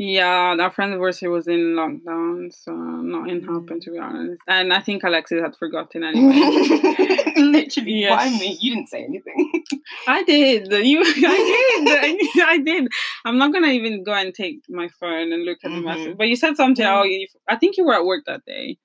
Yeah, 0.00 0.54
our 0.56 0.72
anniversary 0.78 1.28
was 1.28 1.48
in 1.48 1.74
lockdown, 1.74 2.54
so 2.54 2.70
not 2.72 3.28
in 3.28 3.42
happen 3.42 3.80
to 3.80 3.90
be 3.90 3.98
honest. 3.98 4.40
And 4.46 4.72
I 4.72 4.80
think 4.80 5.02
Alexis 5.02 5.42
had 5.42 5.56
forgotten 5.56 6.04
anyway. 6.04 7.32
Literally, 7.36 7.94
yes. 7.94 8.10
why 8.12 8.30
me? 8.30 8.56
You 8.60 8.76
didn't 8.76 8.90
say 8.90 9.02
anything. 9.02 9.64
I 10.06 10.22
did. 10.22 10.70
You, 10.70 11.00
I 11.04 12.18
did. 12.22 12.44
I 12.44 12.58
did. 12.58 12.88
I'm 13.24 13.38
not 13.38 13.52
gonna 13.52 13.72
even 13.72 14.04
go 14.04 14.14
and 14.14 14.32
take 14.32 14.60
my 14.68 14.86
phone 15.00 15.32
and 15.32 15.44
look 15.44 15.58
at 15.64 15.72
mm-hmm. 15.72 15.80
the 15.80 15.86
message. 15.86 16.16
But 16.16 16.28
you 16.28 16.36
said 16.36 16.56
something. 16.56 16.86
Mm-hmm. 16.86 17.00
Oh, 17.00 17.02
you, 17.02 17.26
I 17.48 17.56
think 17.56 17.76
you 17.76 17.84
were 17.84 17.94
at 17.94 18.04
work 18.04 18.24
that 18.26 18.44
day. 18.44 18.78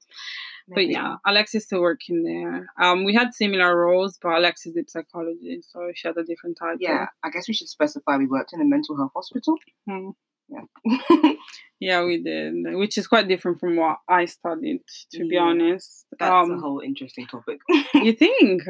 Maybe. 0.68 0.88
But 0.88 0.94
yeah, 0.94 1.16
Alexis 1.28 1.66
still 1.66 1.82
working 1.82 2.24
there. 2.24 2.66
Um, 2.82 3.04
we 3.04 3.14
had 3.14 3.36
similar 3.36 3.78
roles, 3.78 4.18
but 4.20 4.30
Alexis 4.30 4.74
did 4.74 4.90
psychology, 4.90 5.62
so 5.62 5.92
she 5.94 6.08
had 6.08 6.18
a 6.18 6.24
different 6.24 6.58
title. 6.60 6.78
Yeah, 6.80 7.06
I 7.24 7.30
guess 7.30 7.48
we 7.48 7.54
should 7.54 7.68
specify 7.70 8.18
we 8.18 8.26
worked 8.26 8.54
in 8.54 8.62
a 8.62 8.66
mental 8.66 8.98
health 8.98 9.12
hospital. 9.14 9.58
Hmm. 9.88 10.10
Yeah. 10.54 11.34
yeah, 11.80 12.04
we 12.04 12.22
did, 12.22 12.54
which 12.76 12.98
is 12.98 13.08
quite 13.08 13.28
different 13.28 13.60
from 13.60 13.76
what 13.76 13.98
I 14.08 14.26
studied, 14.26 14.82
to 15.12 15.20
yeah. 15.20 15.30
be 15.30 15.38
honest. 15.38 16.06
That's 16.20 16.32
um, 16.32 16.52
a 16.52 16.60
whole 16.60 16.80
interesting 16.80 17.28
topic. 17.28 17.60
you 17.94 18.14
think? 18.14 18.64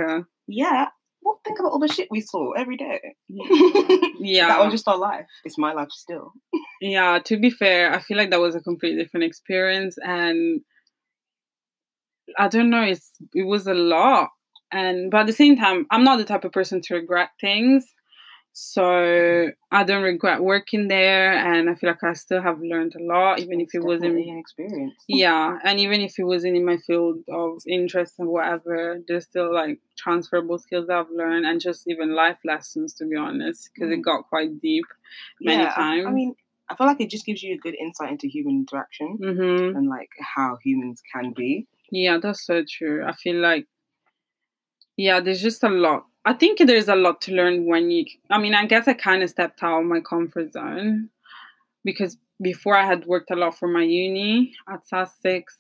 Yeah. 0.48 0.88
Well, 1.22 1.40
think 1.46 1.60
about 1.60 1.72
all 1.72 1.80
the 1.80 1.88
shit 1.88 2.10
we 2.12 2.22
saw 2.22 2.52
every 2.52 2.78
day. 2.78 3.00
yeah. 3.30 4.48
that 4.48 4.64
was 4.64 4.74
just 4.74 4.88
our 4.88 4.98
life. 4.98 5.28
It's 5.46 5.58
my 5.58 5.74
life 5.74 5.90
still. 5.92 6.34
yeah, 6.82 7.20
to 7.26 7.38
be 7.38 7.50
fair, 7.50 7.94
I 7.94 8.00
feel 8.00 8.18
like 8.18 8.30
that 8.32 8.42
was 8.42 8.56
a 8.56 8.62
completely 8.62 9.04
different 9.04 9.26
experience. 9.26 9.98
And 10.04 10.62
I 12.38 12.48
don't 12.48 12.70
know, 12.70 12.84
it's 12.84 13.12
it 13.34 13.46
was 13.46 13.68
a 13.68 13.74
lot. 13.74 14.30
And 14.72 15.12
but 15.12 15.22
at 15.22 15.28
the 15.28 15.34
same 15.34 15.56
time, 15.56 15.86
I'm 15.92 16.04
not 16.04 16.18
the 16.18 16.26
type 16.26 16.44
of 16.44 16.52
person 16.52 16.82
to 16.82 16.96
regret 16.96 17.30
things. 17.40 17.86
So 18.56 19.50
I 19.72 19.84
don't 19.84 20.04
regret 20.04 20.44
working 20.44 20.88
there, 20.88 21.34
and 21.34 21.68
I 21.68 21.74
feel 21.74 21.90
like 21.90 22.04
I 22.04 22.14
still 22.14 22.40
have 22.40 22.60
learned 22.62 22.94
a 22.96 23.04
lot, 23.04 23.40
even 23.40 23.60
it's 23.60 23.74
if 23.74 23.82
it 23.82 23.84
wasn't 23.84 24.16
an 24.16 24.38
experience. 24.38 24.94
Yeah, 25.08 25.58
and 25.64 25.80
even 25.80 26.02
if 26.02 26.20
it 26.20 26.24
wasn't 26.24 26.58
in 26.58 26.64
my 26.64 26.78
field 26.78 27.24
of 27.28 27.64
interest 27.68 28.14
and 28.20 28.30
whatever, 28.30 29.00
there's 29.08 29.26
still 29.26 29.52
like 29.52 29.80
transferable 29.98 30.60
skills 30.60 30.86
that 30.86 30.98
I've 30.98 31.10
learned, 31.10 31.48
and 31.48 31.60
just 31.60 31.88
even 31.88 32.14
life 32.14 32.38
lessons, 32.46 32.94
to 32.96 33.06
be 33.06 33.16
honest, 33.16 33.72
because 33.74 33.90
mm. 33.90 33.94
it 33.94 34.02
got 34.04 34.30
quite 34.30 34.62
deep 34.62 34.86
many 35.42 35.64
yeah, 35.64 35.74
times. 35.74 36.06
I, 36.06 36.10
I, 36.10 36.14
mean, 36.14 36.36
I 36.70 36.76
feel 36.76 36.86
like 36.86 37.02
it 37.02 37.10
just 37.10 37.26
gives 37.26 37.42
you 37.42 37.56
a 37.56 37.58
good 37.58 37.76
insight 37.76 38.12
into 38.12 38.28
human 38.28 38.68
interaction 38.68 39.18
mm-hmm. 39.20 39.76
and 39.76 39.90
like 39.90 40.10
how 40.20 40.60
humans 40.64 41.02
can 41.12 41.34
be. 41.36 41.66
Yeah, 41.90 42.20
that's 42.22 42.46
so 42.46 42.64
true. 42.70 43.04
I 43.04 43.14
feel 43.14 43.38
like 43.38 43.66
yeah, 44.96 45.22
there's 45.22 45.42
just 45.42 45.64
a 45.64 45.70
lot 45.70 46.06
I 46.26 46.34
think 46.34 46.60
there's 46.60 46.88
a 46.88 46.96
lot 46.96 47.22
to 47.22 47.34
learn 47.34 47.66
when 47.66 47.92
you. 47.92 48.06
I 48.30 48.38
mean, 48.38 48.54
I 48.54 48.66
guess 48.66 48.88
I 48.88 48.94
kind 48.94 49.24
of 49.24 49.30
stepped 49.30 49.62
out 49.62 49.82
of 49.82 49.86
my 49.86 50.00
comfort 50.00 50.54
zone 50.54 51.10
because 51.84 52.18
before 52.42 52.76
I 52.76 52.86
had 52.86 53.06
worked 53.06 53.32
a 53.32 53.36
lot 53.36 53.58
for 53.58 53.68
my 53.68 53.84
uni 53.84 54.54
at 54.70 54.88
Sussex. 54.88 55.58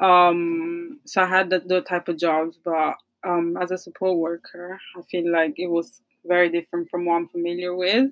Um, 0.00 1.00
so 1.04 1.22
I 1.22 1.26
had 1.26 1.50
the, 1.50 1.60
the 1.60 1.80
type 1.82 2.08
of 2.08 2.18
jobs, 2.18 2.58
but 2.64 2.94
um, 3.24 3.56
as 3.60 3.70
a 3.70 3.78
support 3.78 4.18
worker, 4.18 4.78
I 4.96 5.02
feel 5.02 5.30
like 5.30 5.54
it 5.58 5.68
was 5.68 6.00
very 6.24 6.48
different 6.48 6.90
from 6.90 7.04
what 7.04 7.16
I'm 7.16 7.28
familiar 7.28 7.74
with. 7.74 8.10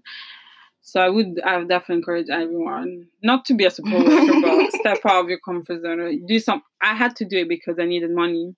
So 0.83 1.01
I 1.01 1.09
would, 1.09 1.41
I 1.45 1.59
would 1.59 1.69
definitely 1.69 1.97
encourage 1.97 2.29
everyone 2.29 3.07
not 3.23 3.45
to 3.47 3.55
be 3.55 3.65
a 3.65 3.71
support 3.71 4.05
worker, 4.05 4.41
but 4.43 4.73
step 4.81 4.99
out 5.05 5.25
of 5.25 5.29
your 5.29 5.39
comfort 5.39 5.83
zone. 5.83 6.27
Do 6.27 6.39
some. 6.41 6.63
I 6.81 6.95
had 6.95 7.15
to 7.17 7.25
do 7.25 7.39
it 7.39 7.49
because 7.49 7.79
I 7.79 7.85
needed 7.85 8.11
money 8.11 8.57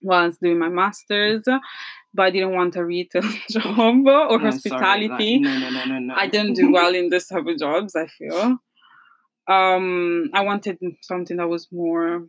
while 0.00 0.22
I 0.22 0.26
was 0.26 0.38
doing 0.38 0.58
my 0.58 0.68
masters, 0.68 1.44
but 2.16 2.24
I 2.24 2.30
didn't 2.30 2.54
want 2.54 2.74
a 2.76 2.84
retail 2.84 3.22
job 3.50 3.76
or 3.76 4.38
no, 4.38 4.38
hospitality. 4.38 5.38
No, 5.38 5.58
no, 5.58 5.70
no, 5.70 5.84
no, 5.84 5.98
no. 5.98 6.14
I 6.14 6.26
didn't 6.26 6.54
do 6.54 6.72
well 6.72 6.94
in 6.94 7.10
this 7.10 7.28
type 7.28 7.46
of 7.46 7.58
jobs, 7.58 7.94
I 7.94 8.06
feel. 8.06 8.58
Um, 9.48 10.30
I 10.34 10.40
wanted 10.40 10.78
something 11.02 11.36
that 11.36 11.48
was 11.48 11.68
more, 11.70 12.26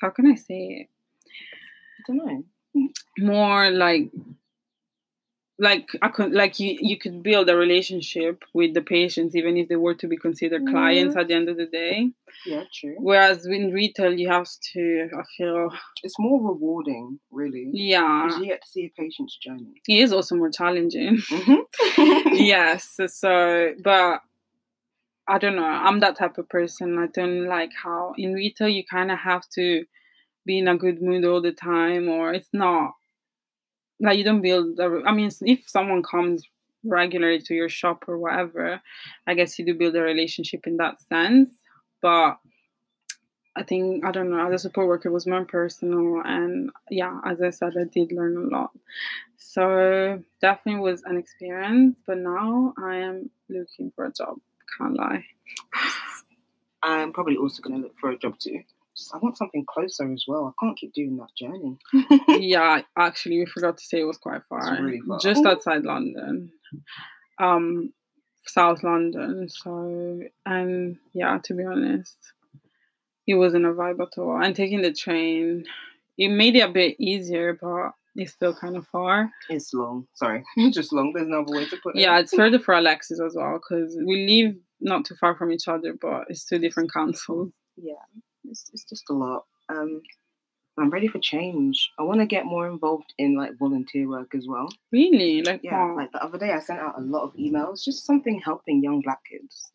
how 0.00 0.10
can 0.10 0.26
I 0.30 0.36
say 0.36 0.86
it? 0.86 0.88
I 1.98 2.02
don't 2.06 2.16
know. 2.16 2.88
More 3.18 3.70
like 3.70 4.10
like 5.58 5.88
I 6.02 6.08
could 6.08 6.32
like 6.32 6.58
you 6.58 6.76
you 6.80 6.98
could 6.98 7.22
build 7.22 7.48
a 7.48 7.56
relationship 7.56 8.42
with 8.52 8.74
the 8.74 8.82
patients 8.82 9.36
even 9.36 9.56
if 9.56 9.68
they 9.68 9.76
were 9.76 9.94
to 9.94 10.08
be 10.08 10.16
considered 10.16 10.62
mm-hmm. 10.62 10.74
clients 10.74 11.16
at 11.16 11.28
the 11.28 11.34
end 11.34 11.48
of 11.48 11.56
the 11.56 11.66
day. 11.66 12.10
Yeah, 12.44 12.64
true. 12.72 12.96
Whereas 12.98 13.46
in 13.46 13.72
retail 13.72 14.12
you 14.12 14.28
have 14.28 14.48
to 14.72 15.08
I 15.16 15.22
feel 15.36 15.70
it's 16.02 16.18
more 16.18 16.40
rewarding, 16.40 17.20
really. 17.30 17.70
Yeah. 17.72 18.24
Because 18.26 18.40
you 18.40 18.46
get 18.46 18.62
to 18.62 18.68
see 18.68 18.86
a 18.86 19.00
patient's 19.00 19.36
journey. 19.36 19.80
It 19.88 19.98
is 19.98 20.12
also 20.12 20.34
more 20.34 20.50
challenging. 20.50 21.18
Mm-hmm. 21.18 22.34
yes. 22.34 22.98
So 23.06 23.74
but 23.82 24.22
I 25.28 25.38
don't 25.38 25.56
know. 25.56 25.64
I'm 25.64 26.00
that 26.00 26.18
type 26.18 26.36
of 26.36 26.48
person. 26.48 26.98
I 26.98 27.06
don't 27.06 27.46
like 27.46 27.70
how 27.80 28.14
in 28.18 28.34
retail 28.34 28.68
you 28.68 28.82
kind 28.90 29.12
of 29.12 29.18
have 29.20 29.48
to 29.54 29.84
be 30.44 30.58
in 30.58 30.68
a 30.68 30.76
good 30.76 31.00
mood 31.00 31.24
all 31.24 31.40
the 31.40 31.52
time, 31.52 32.08
or 32.08 32.34
it's 32.34 32.52
not 32.52 32.94
like 34.04 34.18
you 34.18 34.24
don't 34.24 34.42
build 34.42 34.78
a, 34.78 35.02
I 35.06 35.12
mean 35.12 35.30
if 35.42 35.68
someone 35.68 36.02
comes 36.02 36.44
regularly 36.84 37.40
to 37.40 37.54
your 37.54 37.70
shop 37.70 38.04
or 38.06 38.18
whatever 38.18 38.78
i 39.26 39.32
guess 39.32 39.58
you 39.58 39.64
do 39.64 39.72
build 39.72 39.96
a 39.96 40.02
relationship 40.02 40.66
in 40.66 40.76
that 40.76 41.00
sense. 41.00 41.48
But 42.02 42.38
i 43.56 43.62
think 43.62 44.04
i 44.04 44.10
don't 44.10 44.30
know 44.30 44.46
as 44.46 44.54
a 44.54 44.58
support 44.58 44.88
worker 44.88 45.10
was 45.10 45.26
more 45.26 45.44
personal 45.44 46.20
and 46.24 46.70
yeah 46.90 47.20
as 47.24 47.40
i 47.40 47.50
said 47.50 47.72
i 47.80 47.84
did 47.84 48.12
learn 48.12 48.36
a 48.36 48.56
lot. 48.56 48.70
So 49.36 50.22
definitely 50.40 50.80
was 50.80 51.02
an 51.04 51.16
experience 51.16 51.98
but 52.06 52.18
now 52.18 52.74
i 52.78 52.96
am 52.96 53.30
looking 53.48 53.92
for 53.94 54.06
a 54.06 54.12
job 54.12 54.38
can't 54.78 54.96
lie. 54.96 55.24
I'm 56.82 57.12
probably 57.12 57.36
also 57.36 57.62
going 57.62 57.76
to 57.76 57.82
look 57.82 57.96
for 57.96 58.10
a 58.10 58.18
job 58.18 58.38
too 58.38 58.62
I 59.12 59.18
want 59.18 59.36
something 59.36 59.64
closer 59.66 60.12
as 60.12 60.24
well. 60.26 60.54
I 60.54 60.64
can't 60.64 60.78
keep 60.78 60.92
doing 60.92 61.16
that 61.16 61.34
journey. 61.36 61.78
yeah, 62.40 62.82
actually, 62.96 63.38
we 63.38 63.46
forgot 63.46 63.76
to 63.78 63.84
say 63.84 64.00
it 64.00 64.04
was 64.04 64.18
quite 64.18 64.42
far. 64.48 64.80
Really 64.80 65.00
far. 65.00 65.18
Just 65.18 65.44
outside 65.44 65.84
London, 65.84 66.52
um, 67.40 67.92
South 68.46 68.82
London. 68.82 69.48
So, 69.48 70.20
and 70.46 70.96
yeah, 71.12 71.38
to 71.44 71.54
be 71.54 71.64
honest, 71.64 72.16
it 73.26 73.34
wasn't 73.34 73.66
a 73.66 73.72
vibe 73.72 74.00
at 74.00 74.18
all. 74.18 74.40
And 74.40 74.54
taking 74.54 74.82
the 74.82 74.92
train, 74.92 75.64
it 76.16 76.28
made 76.28 76.54
it 76.54 76.60
a 76.60 76.68
bit 76.68 76.96
easier, 77.00 77.58
but 77.60 77.92
it's 78.14 78.32
still 78.32 78.54
kind 78.54 78.76
of 78.76 78.86
far. 78.86 79.28
It's 79.48 79.74
long. 79.74 80.06
Sorry, 80.14 80.44
just 80.70 80.92
long. 80.92 81.12
There's 81.12 81.26
no 81.26 81.42
other 81.42 81.52
way 81.52 81.66
to 81.66 81.76
put 81.82 81.96
it. 81.96 82.00
Yeah, 82.00 82.20
it's 82.20 82.34
further 82.34 82.60
for 82.60 82.74
Alexis 82.74 83.20
as 83.20 83.34
well 83.34 83.54
because 83.54 83.98
we 84.06 84.26
live 84.28 84.56
not 84.80 85.04
too 85.04 85.16
far 85.16 85.34
from 85.34 85.50
each 85.50 85.66
other, 85.66 85.94
but 86.00 86.26
it's 86.28 86.44
two 86.44 86.58
different 86.58 86.92
councils. 86.92 87.50
Yeah 87.76 87.94
it's, 88.48 88.70
it's 88.72 88.84
just 88.84 89.04
a 89.10 89.12
lot. 89.12 89.44
Um, 89.68 90.02
I'm 90.76 90.90
ready 90.90 91.06
for 91.06 91.20
change. 91.20 91.90
I 91.98 92.02
want 92.02 92.20
to 92.20 92.26
get 92.26 92.46
more 92.46 92.66
involved 92.66 93.14
in 93.18 93.36
like 93.36 93.56
volunteer 93.58 94.08
work 94.08 94.34
as 94.34 94.46
well. 94.48 94.68
Really? 94.90 95.42
Like 95.42 95.60
yeah, 95.62 95.84
like 95.96 96.10
the 96.12 96.22
other 96.22 96.38
day 96.38 96.50
I 96.52 96.58
sent 96.58 96.80
out 96.80 96.98
a 96.98 97.00
lot 97.00 97.22
of 97.22 97.34
emails, 97.34 97.84
just 97.84 98.04
something 98.04 98.40
helping 98.40 98.82
young 98.82 99.00
black 99.00 99.20
kids. 99.30 99.70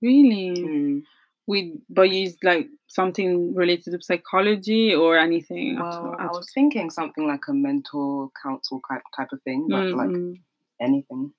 Really? 0.00 0.56
Mm. 0.56 1.02
We 1.46 1.80
but 1.90 2.10
use 2.10 2.36
like 2.42 2.68
something 2.86 3.54
related 3.54 3.92
to 3.92 4.02
psychology 4.02 4.94
or 4.94 5.18
anything. 5.18 5.78
Well, 5.78 6.16
I 6.18 6.26
was 6.26 6.48
thinking 6.54 6.90
something 6.90 7.26
like 7.26 7.48
a 7.48 7.52
mental 7.52 8.32
counsel 8.42 8.80
type 8.88 9.02
type 9.16 9.28
of 9.32 9.42
thing, 9.42 9.66
but 9.68 9.76
mm-hmm. 9.76 9.98
like 10.30 10.40
anything. 10.80 11.32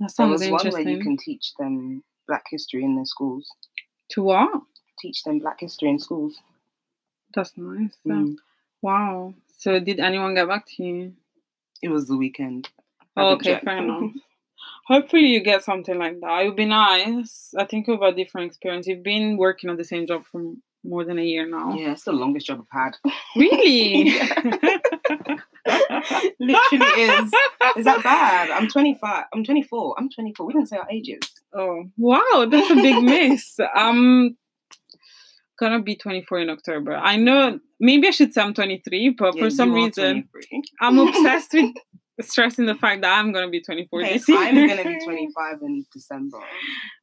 That 0.00 0.10
sounds 0.10 0.40
there 0.40 0.52
was 0.52 0.64
one 0.64 0.72
where 0.72 0.88
you 0.88 1.00
can 1.00 1.16
teach 1.16 1.52
them 1.58 2.02
Black 2.26 2.44
history 2.50 2.84
in 2.84 2.96
their 2.96 3.04
schools. 3.04 3.48
To 4.12 4.22
what? 4.22 4.62
Teach 5.00 5.22
them 5.24 5.38
Black 5.38 5.60
history 5.60 5.88
in 5.88 5.98
schools. 5.98 6.36
That's 7.34 7.52
nice. 7.56 7.96
Mm. 8.06 8.36
Wow. 8.82 9.34
So 9.58 9.78
did 9.78 10.00
anyone 10.00 10.34
get 10.34 10.48
back 10.48 10.66
to 10.76 10.82
you? 10.82 11.12
It 11.82 11.88
was 11.90 12.08
the 12.08 12.16
weekend. 12.16 12.68
Oh, 13.16 13.32
okay, 13.34 13.60
fair 13.62 13.78
enough. 13.82 14.12
Hopefully 14.86 15.26
you 15.26 15.40
get 15.40 15.62
something 15.62 15.98
like 15.98 16.20
that. 16.20 16.42
It 16.42 16.46
would 16.46 16.56
be 16.56 16.64
nice. 16.64 17.54
I 17.56 17.64
think 17.64 17.88
about 17.88 18.16
different 18.16 18.48
experience. 18.48 18.86
You've 18.86 19.02
been 19.02 19.36
working 19.36 19.70
on 19.70 19.76
the 19.76 19.84
same 19.84 20.06
job 20.06 20.24
for 20.30 20.54
more 20.82 21.04
than 21.04 21.18
a 21.18 21.22
year 21.22 21.46
now. 21.46 21.74
Yeah, 21.74 21.92
it's 21.92 22.04
the 22.04 22.12
longest 22.12 22.46
job 22.46 22.66
I've 22.72 22.82
had. 22.82 22.96
Really? 23.36 24.10
Literally 26.40 27.02
is. 27.02 27.32
Is 27.76 27.84
that 27.84 28.00
bad? 28.02 28.50
I'm 28.50 28.66
25. 28.68 29.24
I'm 29.32 29.44
24. 29.44 29.94
I'm 29.98 30.10
24. 30.10 30.46
We 30.46 30.52
didn't 30.52 30.68
say 30.68 30.78
our 30.78 30.90
ages. 30.90 31.20
Oh 31.52 31.84
wow, 31.96 32.46
that's 32.50 32.70
a 32.70 32.74
big 32.74 33.04
miss. 33.04 33.60
I'm 33.74 34.36
gonna 35.60 35.82
be 35.82 35.94
24 35.94 36.40
in 36.40 36.50
October. 36.50 36.96
I 36.96 37.16
know 37.16 37.60
maybe 37.78 38.08
I 38.08 38.10
should 38.10 38.32
say 38.32 38.40
I'm 38.40 38.54
23, 38.54 39.10
but 39.18 39.34
yeah, 39.36 39.42
for 39.42 39.50
some 39.50 39.72
reason 39.72 40.24
23. 40.32 40.62
I'm 40.80 40.98
obsessed 40.98 41.52
with 41.52 41.74
stressing 42.22 42.66
the 42.66 42.74
fact 42.74 43.02
that 43.02 43.18
I'm 43.18 43.32
gonna 43.32 43.50
be 43.50 43.60
24 43.62 44.02
this 44.02 44.28
year. 44.28 44.38
I'm 44.38 44.54
gonna 44.68 44.84
be 44.84 45.04
25 45.04 45.62
in 45.62 45.86
December. 45.92 46.38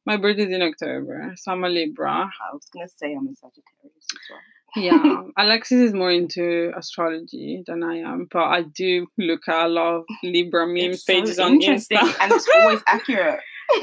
My 0.04 0.16
birthday's 0.16 0.52
in 0.52 0.62
October, 0.62 1.34
so 1.36 1.52
I'm 1.52 1.64
a 1.64 1.68
Libra. 1.68 2.10
I 2.10 2.52
was 2.52 2.66
gonna 2.72 2.88
say 2.88 3.14
I'm 3.14 3.28
a 3.28 3.34
Sagittarius 3.36 4.06
as 4.12 4.18
well. 4.30 4.84
yeah, 4.84 5.22
Alexis 5.44 5.80
is 5.80 5.92
more 5.94 6.10
into 6.12 6.72
astrology 6.76 7.62
than 7.66 7.82
I 7.82 7.98
am, 7.98 8.26
but 8.30 8.44
I 8.44 8.62
do 8.62 9.06
look 9.16 9.48
at 9.48 9.66
a 9.66 9.68
lot 9.68 9.94
of 9.96 10.04
Libra 10.22 10.66
meme 10.66 10.92
it's 10.92 11.04
pages 11.04 11.36
so 11.36 11.44
on 11.44 11.60
Insta, 11.60 12.02
and 12.20 12.32
it's 12.32 12.48
always 12.56 12.82
accurate. 12.86 13.40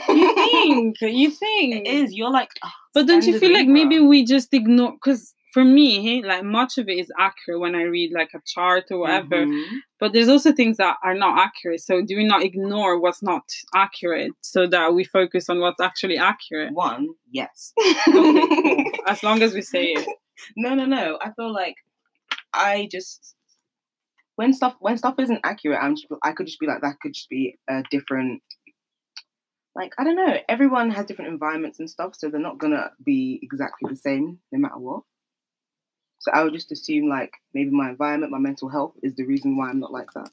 You 0.10 0.36
think? 0.36 1.02
You 1.02 1.32
think 1.32 1.76
it 1.76 1.88
is? 1.88 2.14
You're 2.14 2.32
like, 2.32 2.52
oh, 2.64 2.70
but 2.94 3.08
don't 3.08 3.26
you 3.26 3.40
feel 3.40 3.50
Libra. 3.50 3.64
like 3.64 3.68
maybe 3.68 4.00
we 4.00 4.26
just 4.26 4.54
ignore 4.54 4.94
because 4.94 5.34
for 5.56 5.64
me, 5.64 6.22
like 6.22 6.44
much 6.44 6.78
of 6.78 6.90
it 6.90 6.98
is 7.00 7.10
accurate 7.18 7.62
when 7.62 7.76
I 7.76 7.84
read 7.84 8.12
like 8.12 8.32
a 8.36 8.42
chart 8.46 8.92
or 8.92 9.00
whatever. 9.00 9.46
Mm-hmm. 9.46 9.78
But 10.02 10.12
there's 10.12 10.28
also 10.28 10.52
things 10.52 10.76
that 10.78 10.98
are 11.02 11.14
not 11.14 11.40
accurate. 11.40 11.80
So 11.80 12.02
do 12.02 12.18
we 12.18 12.26
not 12.26 12.44
ignore 12.44 13.00
what's 13.00 13.24
not 13.24 13.44
accurate 13.74 14.34
so 14.42 14.68
that 14.68 14.94
we 14.94 15.06
focus 15.06 15.50
on 15.50 15.62
what's 15.62 15.80
actually 15.80 16.18
accurate? 16.18 16.74
One, 16.74 17.08
yes. 17.32 17.72
okay. 18.10 18.92
As 19.08 19.24
long 19.24 19.42
as 19.42 19.54
we 19.54 19.62
say 19.62 19.94
it. 19.94 20.06
No, 20.58 20.76
no, 20.76 20.86
no. 20.86 21.18
I 21.22 21.32
feel 21.32 21.54
like 21.54 21.76
I 22.54 22.90
just 22.92 23.36
when 24.36 24.54
stuff 24.54 24.76
when 24.82 24.98
stuff 24.98 25.16
isn't 25.20 25.40
accurate, 25.46 25.80
I'm 25.82 25.96
just, 25.96 26.08
I 26.22 26.34
could 26.34 26.48
just 26.48 26.60
be 26.60 26.68
like 26.68 26.82
that 26.82 27.00
could 27.02 27.14
just 27.14 27.30
be 27.30 27.58
a 27.70 27.82
different 27.90 28.42
like 29.76 29.94
I 29.98 30.04
don't 30.04 30.16
know. 30.16 30.38
Everyone 30.48 30.90
has 30.92 31.06
different 31.06 31.32
environments 31.32 31.80
and 31.80 31.90
stuff, 31.90 32.16
so 32.16 32.30
they're 32.30 32.40
not 32.40 32.58
gonna 32.58 32.92
be 33.04 33.40
exactly 33.44 33.90
the 33.90 33.98
same 33.98 34.40
no 34.52 34.60
matter 34.60 34.78
what. 34.78 35.04
So 36.20 36.32
I 36.32 36.44
would 36.44 36.54
just 36.54 36.72
assume 36.72 37.10
like 37.10 37.34
maybe 37.54 37.70
my 37.70 37.90
environment, 37.90 38.32
my 38.32 38.40
mental 38.40 38.70
health 38.70 38.94
is 39.04 39.16
the 39.16 39.26
reason 39.26 39.58
why 39.58 39.70
I'm 39.70 39.80
not 39.80 39.92
like 39.92 40.12
that. 40.14 40.30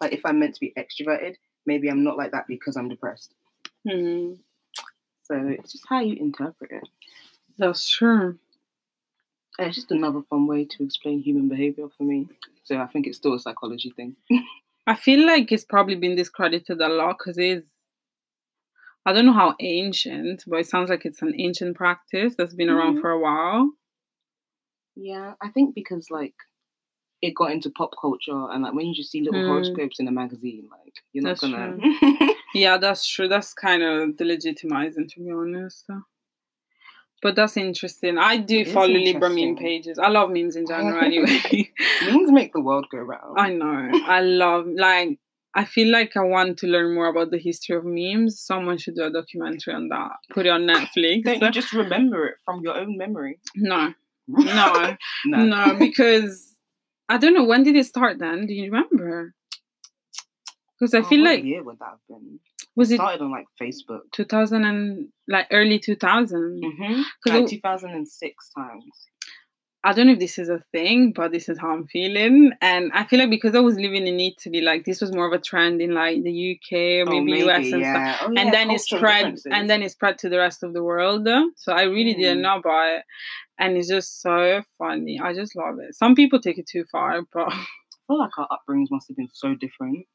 Like 0.00 0.12
if 0.12 0.24
I'm 0.24 0.38
meant 0.38 0.54
to 0.54 0.60
be 0.60 0.74
extroverted, 0.76 1.36
maybe 1.66 1.88
I'm 1.88 2.04
not 2.04 2.16
like 2.16 2.32
that 2.32 2.46
because 2.46 2.76
I'm 2.76 2.88
depressed. 2.88 3.34
Mm-hmm. 3.88 4.34
So 5.24 5.34
it's 5.48 5.72
just 5.72 5.84
how 5.88 6.00
you 6.00 6.16
interpret 6.16 6.70
it. 6.70 6.88
That's 7.58 7.88
true. 7.88 8.38
And 9.58 9.68
it's 9.68 9.76
just 9.76 9.92
another 9.92 10.20
fun 10.28 10.46
way 10.46 10.64
to 10.64 10.84
explain 10.84 11.22
human 11.22 11.48
behavior 11.48 11.86
for 11.96 12.02
me. 12.02 12.28
So 12.64 12.78
I 12.78 12.86
think 12.86 13.06
it's 13.06 13.16
still 13.16 13.34
a 13.34 13.38
psychology 13.38 13.90
thing. 13.90 14.16
I 14.86 14.94
feel 14.94 15.26
like 15.26 15.50
it's 15.50 15.64
probably 15.64 15.94
been 15.94 16.16
discredited 16.16 16.80
a 16.80 16.88
lot 16.88 17.18
because 17.18 17.38
it's 17.38 17.66
I 19.06 19.12
don't 19.12 19.26
know 19.26 19.32
how 19.32 19.54
ancient, 19.60 20.44
but 20.46 20.60
it 20.60 20.66
sounds 20.66 20.90
like 20.90 21.04
it's 21.04 21.22
an 21.22 21.34
ancient 21.38 21.76
practice 21.76 22.34
that's 22.36 22.54
been 22.54 22.70
around 22.70 22.94
mm-hmm. 22.94 23.00
for 23.02 23.10
a 23.10 23.20
while. 23.20 23.70
Yeah, 24.96 25.34
I 25.42 25.48
think 25.48 25.74
because 25.74 26.10
like 26.10 26.34
it 27.20 27.34
got 27.34 27.52
into 27.52 27.70
pop 27.70 27.94
culture 28.00 28.50
and 28.50 28.62
like 28.62 28.74
when 28.74 28.86
you 28.86 28.94
just 28.94 29.10
see 29.10 29.22
little 29.22 29.40
mm. 29.40 29.46
horoscopes 29.46 29.98
in 29.98 30.08
a 30.08 30.12
magazine, 30.12 30.68
like 30.70 30.94
you're 31.12 31.24
not 31.24 31.30
that's 31.30 31.40
gonna. 31.40 31.76
yeah, 32.54 32.78
that's 32.78 33.06
true. 33.08 33.28
That's 33.28 33.52
kind 33.52 33.82
of 33.82 34.10
delegitimizing, 34.10 35.12
to 35.12 35.20
be 35.20 35.30
honest. 35.30 35.86
But 37.22 37.36
that's 37.36 37.56
interesting. 37.56 38.18
I 38.18 38.36
do 38.36 38.60
it 38.60 38.68
follow 38.68 38.88
Libra 38.88 39.30
meme 39.30 39.56
pages. 39.56 39.98
I 39.98 40.08
love 40.08 40.30
memes 40.30 40.56
in 40.56 40.66
general, 40.66 41.02
anyway. 41.02 41.72
memes 42.06 42.30
make 42.30 42.52
the 42.52 42.60
world 42.60 42.86
go 42.92 42.98
round. 42.98 43.38
I 43.38 43.48
know. 43.48 43.90
I 44.06 44.20
love 44.20 44.66
like. 44.66 45.18
I 45.56 45.64
feel 45.64 45.90
like 45.92 46.16
I 46.16 46.22
want 46.22 46.58
to 46.58 46.66
learn 46.66 46.94
more 46.94 47.06
about 47.06 47.30
the 47.30 47.38
history 47.38 47.76
of 47.76 47.84
memes. 47.84 48.40
Someone 48.40 48.76
should 48.76 48.96
do 48.96 49.04
a 49.04 49.10
documentary 49.10 49.74
on 49.74 49.88
that. 49.88 50.10
Put 50.30 50.46
it 50.46 50.48
on 50.48 50.62
Netflix. 50.62 51.22
Don't 51.22 51.42
you 51.42 51.50
just 51.50 51.72
remember 51.72 52.26
it 52.26 52.34
from 52.44 52.62
your 52.62 52.76
own 52.76 52.98
memory? 52.98 53.38
No, 53.54 53.94
no, 54.28 54.96
no, 55.26 55.44
no, 55.44 55.74
because 55.74 56.54
I 57.08 57.18
don't 57.18 57.34
know 57.34 57.44
when 57.44 57.62
did 57.62 57.76
it 57.76 57.86
start. 57.86 58.18
Then 58.18 58.46
do 58.46 58.54
you 58.54 58.64
remember? 58.64 59.34
Because 60.78 60.94
I 60.94 60.98
oh, 60.98 61.04
feel 61.04 61.22
like 61.22 61.44
year 61.44 61.62
would 61.62 61.78
that 61.78 61.90
have 61.90 61.98
been? 62.08 62.40
Was 62.76 62.90
it 62.90 62.96
started 62.96 63.22
on 63.22 63.30
like 63.30 63.46
Facebook? 63.60 64.00
Two 64.12 64.24
thousand 64.24 64.64
and 64.64 65.08
like 65.28 65.46
early 65.52 65.78
two 65.78 65.94
thousand. 65.94 66.62
Mm-hmm. 66.64 67.02
Like 67.26 67.46
two 67.46 67.60
thousand 67.60 67.90
and 67.90 68.08
six 68.08 68.50
times. 68.50 68.84
I 69.86 69.92
don't 69.92 70.06
know 70.06 70.14
if 70.14 70.18
this 70.18 70.38
is 70.38 70.48
a 70.48 70.60
thing, 70.72 71.12
but 71.12 71.30
this 71.30 71.46
is 71.50 71.58
how 71.58 71.70
I'm 71.70 71.86
feeling. 71.86 72.52
And 72.62 72.90
I 72.94 73.04
feel 73.04 73.18
like 73.18 73.28
because 73.28 73.54
I 73.54 73.60
was 73.60 73.76
living 73.76 74.06
in 74.06 74.18
Italy, 74.18 74.62
like 74.62 74.86
this 74.86 75.02
was 75.02 75.12
more 75.12 75.26
of 75.26 75.34
a 75.34 75.38
trend 75.38 75.82
in 75.82 75.92
like 75.92 76.22
the 76.22 76.56
UK 76.56 77.06
or 77.06 77.10
maybe, 77.10 77.42
oh, 77.42 77.46
maybe 77.46 77.50
US 77.50 77.72
and 77.72 77.80
yeah. 77.82 78.16
stuff. 78.16 78.30
Oh, 78.30 78.34
and 78.34 78.50
then 78.50 78.70
it 78.70 78.80
spread 78.80 79.36
and 79.50 79.68
then 79.68 79.82
it 79.82 79.90
spread 79.90 80.16
to 80.20 80.30
the 80.30 80.38
rest 80.38 80.62
of 80.62 80.72
the 80.72 80.82
world. 80.82 81.28
So 81.56 81.74
I 81.74 81.82
really 81.82 82.14
mm. 82.14 82.18
didn't 82.18 82.40
know 82.40 82.56
about 82.56 82.96
it. 82.96 83.02
And 83.58 83.76
it's 83.76 83.88
just 83.88 84.22
so 84.22 84.62
funny. 84.78 85.20
I 85.22 85.34
just 85.34 85.54
love 85.54 85.78
it. 85.78 85.94
Some 85.94 86.14
people 86.14 86.40
take 86.40 86.56
it 86.56 86.66
too 86.66 86.84
far, 86.90 87.20
but 87.30 87.52
I 87.52 87.66
feel 88.06 88.18
like 88.18 88.38
our 88.38 88.48
upbringings 88.48 88.90
must 88.90 89.08
have 89.08 89.18
been 89.18 89.28
so 89.34 89.54
different. 89.54 90.06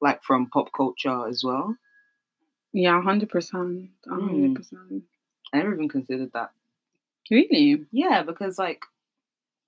Like 0.00 0.24
from 0.24 0.50
pop 0.50 0.70
culture 0.76 1.28
as 1.28 1.42
well. 1.44 1.76
Yeah, 2.72 3.00
hundred 3.00 3.28
percent. 3.28 3.90
hundred 4.08 4.56
percent. 4.56 5.04
I 5.52 5.58
never 5.58 5.74
even 5.74 5.88
considered 5.88 6.30
that 6.34 6.50
Really? 7.30 7.84
Yeah, 7.92 8.22
because 8.22 8.58
like 8.58 8.82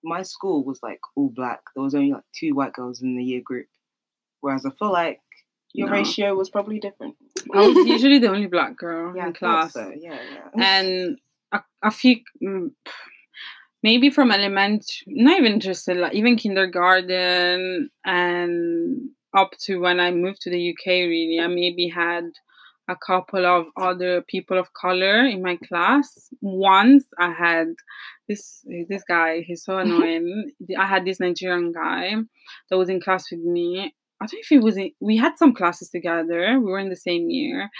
my 0.03 0.23
school 0.23 0.65
was 0.65 0.81
like 0.83 1.01
all 1.17 1.29
black. 1.29 1.61
There 1.75 1.83
was 1.83 1.95
only 1.95 2.13
like 2.13 2.25
two 2.35 2.55
white 2.55 2.73
girls 2.73 3.03
in 3.03 3.17
the 3.17 3.25
year 3.25 3.43
group. 3.43 3.67
Whereas 4.41 4.65
I 4.65 4.71
feel 4.71 4.93
like 4.93 5.21
your 5.73 5.89
no. 5.89 5.95
ratio 5.95 6.35
was 6.35 6.51
probably 6.51 6.81
different. 6.81 7.17
I 7.55 7.67
was 7.67 7.87
usually 7.87 8.19
the 8.19 8.31
only 8.31 8.47
black 8.47 8.77
girl 8.77 9.13
yeah, 9.17 9.27
in 9.27 9.33
class. 9.33 9.75
So. 9.75 9.93
Yeah, 9.97 10.19
yeah. 10.33 10.63
And 10.63 11.19
a, 11.53 11.61
a 11.83 11.91
few, 11.91 12.21
mm, 12.43 12.71
maybe 13.83 14.11
from 14.11 14.33
elementary, 14.33 15.05
not 15.07 15.39
even 15.39 15.61
just 15.61 15.87
like 15.89 16.15
even 16.15 16.37
kindergarten 16.37 17.91
and 18.05 19.11
up 19.37 19.53
to 19.63 19.79
when 19.79 20.01
I 20.01 20.11
moved 20.11 20.41
to 20.43 20.51
the 20.51 20.71
UK. 20.71 20.87
Really, 20.87 21.39
I 21.41 21.47
maybe 21.47 21.89
had 21.89 22.31
a 22.91 22.97
couple 22.97 23.47
of 23.47 23.67
other 23.77 24.23
people 24.23 24.59
of 24.59 24.73
color 24.75 25.25
in 25.25 25.43
my 25.43 25.57
class. 25.69 26.29
Once 26.41 27.05
I 27.19 27.31
had 27.33 27.69
this 28.29 28.65
this 28.89 29.05
guy, 29.07 29.43
he's 29.47 29.65
so 29.65 29.79
annoying. 29.79 30.51
I 30.77 30.87
had 30.87 31.05
this 31.05 31.21
Nigerian 31.21 31.73
guy 31.73 32.15
that 32.69 32.77
was 32.77 32.89
in 32.89 33.01
class 33.01 33.31
with 33.31 33.41
me. 33.41 33.95
I 34.21 34.27
don't 34.27 34.35
know 34.35 34.41
if 34.41 34.49
he 34.49 34.59
was 34.59 34.77
in, 34.77 34.91
we 35.01 35.17
had 35.17 35.39
some 35.39 35.55
classes 35.55 35.89
together. 35.89 36.59
We 36.59 36.71
were 36.71 36.81
in 36.81 36.91
the 36.91 36.97
same 36.97 37.31
year. 37.31 37.71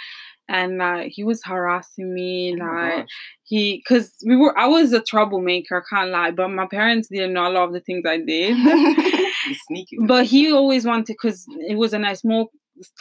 And 0.47 0.81
uh, 0.81 1.03
he 1.07 1.23
was 1.23 1.41
harassing 1.45 2.13
me, 2.13 2.57
oh 2.59 2.65
like 2.65 3.05
he, 3.43 3.77
because 3.77 4.13
we 4.25 4.35
were, 4.35 4.57
I 4.57 4.67
was 4.67 4.91
a 4.91 4.99
troublemaker, 4.99 5.77
I 5.77 5.95
can't 5.95 6.11
lie, 6.11 6.31
but 6.31 6.49
my 6.49 6.67
parents 6.67 7.07
didn't 7.09 7.33
know 7.33 7.47
a 7.47 7.53
lot 7.53 7.67
of 7.67 7.73
the 7.73 7.79
things 7.79 8.03
I 8.05 8.17
did. 8.17 8.57
sneaky. 9.67 9.97
But 10.01 10.25
he 10.25 10.51
always 10.51 10.85
wanted, 10.85 11.07
because 11.07 11.45
it 11.69 11.77
was 11.77 11.93
a 11.93 11.99
nice 11.99 12.21
small 12.21 12.51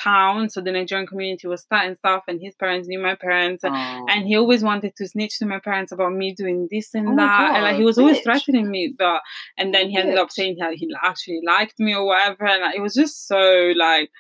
town, 0.02 0.50
so 0.50 0.60
the 0.60 0.72
Nigerian 0.72 1.06
community 1.06 1.46
was 1.46 1.62
starting 1.62 1.94
stuff, 1.94 2.24
and 2.28 2.40
his 2.40 2.54
parents 2.54 2.88
knew 2.88 2.98
my 2.98 3.14
parents, 3.14 3.62
oh. 3.64 4.06
and 4.08 4.26
he 4.26 4.36
always 4.36 4.62
wanted 4.62 4.94
to 4.96 5.08
snitch 5.08 5.38
to 5.38 5.46
my 5.46 5.58
parents 5.58 5.92
about 5.92 6.12
me 6.12 6.34
doing 6.34 6.68
this 6.70 6.94
and 6.94 7.08
oh 7.08 7.16
that, 7.16 7.38
God, 7.38 7.54
and 7.56 7.64
like 7.64 7.76
he 7.76 7.84
was 7.84 7.96
bitch. 7.96 8.02
always 8.02 8.20
threatening 8.20 8.70
me. 8.70 8.94
But 8.96 9.20
and 9.56 9.74
then 9.74 9.90
he 9.90 9.96
bitch. 9.96 10.00
ended 10.00 10.18
up 10.18 10.30
saying 10.30 10.56
that 10.58 10.74
he 10.74 10.88
actually 11.02 11.40
liked 11.46 11.78
me 11.78 11.94
or 11.94 12.06
whatever, 12.06 12.46
and 12.46 12.62
like, 12.62 12.76
it 12.76 12.80
was 12.80 12.94
just 12.94 13.26
so 13.26 13.72
like, 13.76 14.10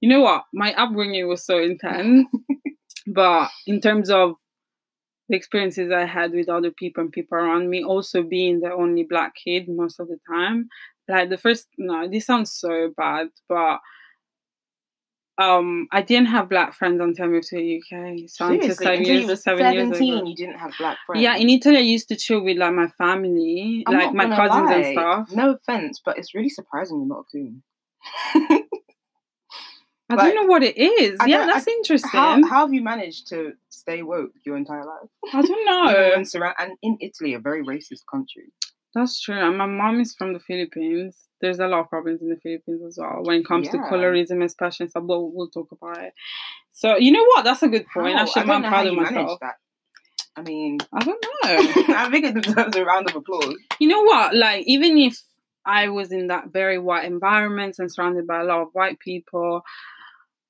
you 0.00 0.08
know 0.08 0.20
what, 0.20 0.44
my 0.52 0.74
upbringing 0.74 1.28
was 1.28 1.44
so 1.44 1.58
intense, 1.58 2.28
but 3.06 3.50
in 3.66 3.80
terms 3.80 4.10
of 4.10 4.34
the 5.28 5.36
experiences 5.36 5.90
I 5.90 6.04
had 6.04 6.32
with 6.32 6.48
other 6.48 6.70
people 6.70 7.02
and 7.02 7.12
people 7.12 7.38
around 7.38 7.70
me, 7.70 7.82
also 7.82 8.22
being 8.22 8.60
the 8.60 8.72
only 8.72 9.04
black 9.04 9.34
kid 9.42 9.68
most 9.68 9.98
of 10.00 10.08
the 10.08 10.18
time. 10.28 10.68
Like 11.08 11.30
the 11.30 11.38
first, 11.38 11.66
no, 11.78 12.08
this 12.08 12.26
sounds 12.26 12.52
so 12.52 12.92
bad, 12.96 13.28
but 13.48 13.78
um, 15.38 15.88
I 15.90 16.02
didn't 16.02 16.28
have 16.28 16.48
black 16.48 16.74
friends 16.74 17.00
until 17.00 17.24
I 17.24 17.28
moved 17.28 17.48
to 17.48 17.56
the 17.56 17.78
UK. 17.78 18.28
So 18.28 18.46
Seriously? 18.46 18.54
until 18.54 18.74
seven, 18.74 18.98
until 18.98 19.06
years, 19.06 19.22
you 19.22 19.26
were 19.28 19.36
seven 19.36 19.58
17, 19.62 20.06
years 20.06 20.18
ago. 20.20 20.28
you 20.28 20.36
didn't 20.36 20.58
have 20.58 20.72
black 20.78 20.98
friends. 21.06 21.22
Yeah, 21.22 21.36
in 21.36 21.50
Italy, 21.50 21.76
I 21.76 21.80
used 21.80 22.08
to 22.08 22.16
chill 22.16 22.44
with 22.44 22.56
like 22.56 22.72
my 22.72 22.86
family, 22.86 23.82
I'm 23.86 23.94
like 23.94 24.14
my 24.14 24.26
cousins 24.26 24.70
lie. 24.70 24.74
and 24.74 24.98
stuff. 24.98 25.32
No 25.32 25.54
offense, 25.54 26.00
but 26.04 26.18
it's 26.18 26.34
really 26.34 26.50
surprising 26.50 26.98
you're 26.98 27.08
not 27.08 27.20
a 27.20 27.24
coon. 27.32 27.62
I 30.10 30.16
like, 30.16 30.34
don't 30.34 30.34
know 30.34 30.50
what 30.50 30.62
it 30.62 30.76
is. 30.76 31.18
I 31.18 31.26
yeah, 31.26 31.46
that's 31.46 31.66
I, 31.66 31.70
interesting. 31.72 32.10
How, 32.12 32.40
how, 32.46 32.66
have 32.66 32.74
you 32.74 32.82
managed 32.82 33.28
to 33.28 33.54
stay 33.70 34.02
woke 34.02 34.32
your 34.44 34.56
entire 34.56 34.84
life? 34.84 35.08
I 35.32 35.42
don't 35.42 35.64
know. 35.64 36.52
and 36.58 36.72
in 36.82 36.98
Italy, 37.00 37.34
a 37.34 37.40
very 37.40 37.64
racist 37.64 38.02
country. 38.08 38.52
That's 38.94 39.20
true. 39.20 39.38
And 39.38 39.58
my 39.58 39.66
mom 39.66 40.00
is 40.00 40.14
from 40.14 40.32
the 40.32 40.40
Philippines 40.40 41.24
there's 41.44 41.58
a 41.58 41.66
lot 41.66 41.80
of 41.80 41.90
problems 41.90 42.22
in 42.22 42.28
the 42.30 42.36
Philippines 42.36 42.82
as 42.86 42.96
well 42.98 43.20
when 43.22 43.40
it 43.40 43.46
comes 43.46 43.66
yeah. 43.66 43.72
to 43.72 43.78
colorism, 43.78 44.42
especially. 44.42 44.88
So 44.88 45.00
we'll, 45.00 45.30
we'll 45.30 45.50
talk 45.50 45.68
about 45.72 46.02
it. 46.02 46.14
So 46.72 46.96
you 46.96 47.12
know 47.12 47.24
what? 47.24 47.44
That's 47.44 47.62
a 47.62 47.68
good 47.68 47.84
point. 47.92 48.16
How? 48.16 48.22
Actually, 48.22 48.50
I'm 48.50 48.62
proud 48.62 48.86
of 48.86 48.94
myself. 48.94 49.40
That. 49.40 49.56
I 50.36 50.42
mean, 50.42 50.78
I 50.92 51.04
don't 51.04 51.26
know. 51.44 51.94
I 51.96 52.08
think 52.10 52.24
it 52.24 52.42
deserves 52.42 52.76
a 52.76 52.84
round 52.84 53.10
of 53.10 53.16
applause. 53.16 53.56
You 53.78 53.88
know 53.88 54.02
what? 54.02 54.34
Like, 54.34 54.64
even 54.66 54.96
if 54.98 55.20
I 55.66 55.88
was 55.88 56.12
in 56.12 56.28
that 56.28 56.48
very 56.52 56.78
white 56.78 57.04
environment 57.04 57.76
and 57.78 57.92
surrounded 57.92 58.26
by 58.26 58.40
a 58.40 58.44
lot 58.44 58.62
of 58.62 58.68
white 58.72 58.98
people. 58.98 59.62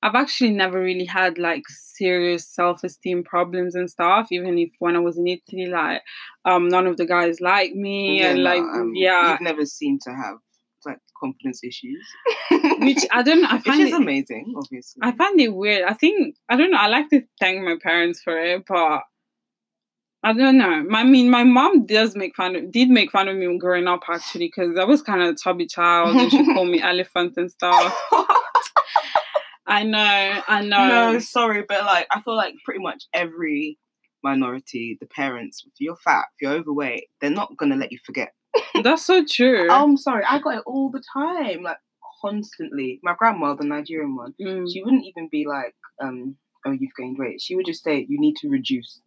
I've 0.05 0.13
actually 0.13 0.51
never 0.51 0.79
really 0.79 1.05
had 1.05 1.39
like 1.39 1.63
serious 1.67 2.47
self-esteem 2.47 3.23
problems 3.23 3.73
and 3.73 3.89
stuff. 3.89 4.27
Even 4.29 4.59
if 4.59 4.69
when 4.77 4.95
I 4.95 4.99
was 4.99 5.17
in 5.17 5.25
Italy, 5.25 5.65
like 5.65 6.03
um, 6.45 6.67
none 6.67 6.85
of 6.85 6.97
the 6.97 7.07
guys 7.07 7.41
like 7.41 7.73
me, 7.73 8.19
yeah, 8.19 8.29
and 8.29 8.43
like 8.43 8.61
um, 8.61 8.91
yeah, 8.93 9.31
you've 9.31 9.41
never 9.41 9.65
seemed 9.65 10.01
to 10.01 10.11
have 10.11 10.35
like 10.85 10.99
confidence 11.19 11.63
issues. 11.63 12.05
Which 12.51 13.03
I 13.11 13.23
don't. 13.23 13.45
I 13.45 13.57
find 13.57 13.79
Which 13.79 13.87
is 13.87 13.93
it, 13.93 14.01
amazing. 14.01 14.53
Obviously, 14.55 14.99
I 15.01 15.11
find 15.11 15.41
it 15.41 15.55
weird. 15.55 15.89
I 15.89 15.93
think 15.93 16.35
I 16.49 16.55
don't 16.55 16.69
know. 16.69 16.77
I 16.77 16.85
like 16.85 17.09
to 17.09 17.23
thank 17.39 17.63
my 17.63 17.77
parents 17.81 18.21
for 18.21 18.37
it, 18.37 18.63
but 18.67 19.01
I 20.21 20.33
don't 20.33 20.59
know. 20.59 20.85
I 20.91 21.03
mean, 21.03 21.31
my 21.31 21.43
mom 21.43 21.87
does 21.87 22.15
make 22.15 22.35
fun 22.35 22.55
of, 22.55 22.71
did 22.71 22.89
make 22.89 23.11
fun 23.11 23.27
of 23.27 23.37
me 23.37 23.57
growing 23.57 23.87
up 23.87 24.01
actually, 24.07 24.51
because 24.55 24.77
I 24.77 24.83
was 24.83 25.01
kind 25.01 25.23
of 25.23 25.29
a 25.29 25.35
chubby 25.35 25.65
child, 25.65 26.15
and 26.15 26.29
she 26.29 26.45
called 26.45 26.69
me 26.69 26.79
elephant 26.83 27.33
and 27.37 27.51
stuff. 27.51 27.91
I 29.67 29.83
know, 29.83 30.41
I 30.47 30.61
know. 30.61 31.13
No, 31.13 31.19
sorry, 31.19 31.63
but 31.67 31.85
like 31.85 32.07
I 32.11 32.21
feel 32.21 32.35
like 32.35 32.55
pretty 32.63 32.81
much 32.81 33.05
every 33.13 33.79
minority, 34.23 34.97
the 34.99 35.07
parents, 35.07 35.63
if 35.65 35.73
you're 35.79 35.95
fat, 35.95 36.25
if 36.35 36.41
you're 36.41 36.59
overweight, 36.59 37.05
they're 37.21 37.29
not 37.29 37.57
gonna 37.57 37.75
let 37.75 37.91
you 37.91 37.99
forget. 38.05 38.33
That's 38.83 39.05
so 39.05 39.25
true. 39.25 39.69
I'm 39.69 39.97
sorry, 39.97 40.23
I 40.27 40.39
got 40.39 40.57
it 40.57 40.63
all 40.65 40.89
the 40.89 41.03
time, 41.13 41.63
like 41.63 41.77
constantly. 42.21 42.99
My 43.03 43.15
grandma, 43.17 43.55
the 43.55 43.65
Nigerian 43.65 44.15
one, 44.15 44.33
mm. 44.41 44.65
she 44.71 44.83
wouldn't 44.83 45.05
even 45.05 45.29
be 45.31 45.45
like, 45.47 45.75
um, 46.01 46.35
"Oh, 46.65 46.71
you've 46.71 46.95
gained 46.97 47.17
weight." 47.17 47.41
She 47.41 47.55
would 47.55 47.65
just 47.65 47.83
say, 47.83 48.05
"You 48.07 48.19
need 48.19 48.35
to 48.37 48.49
reduce." 48.49 49.01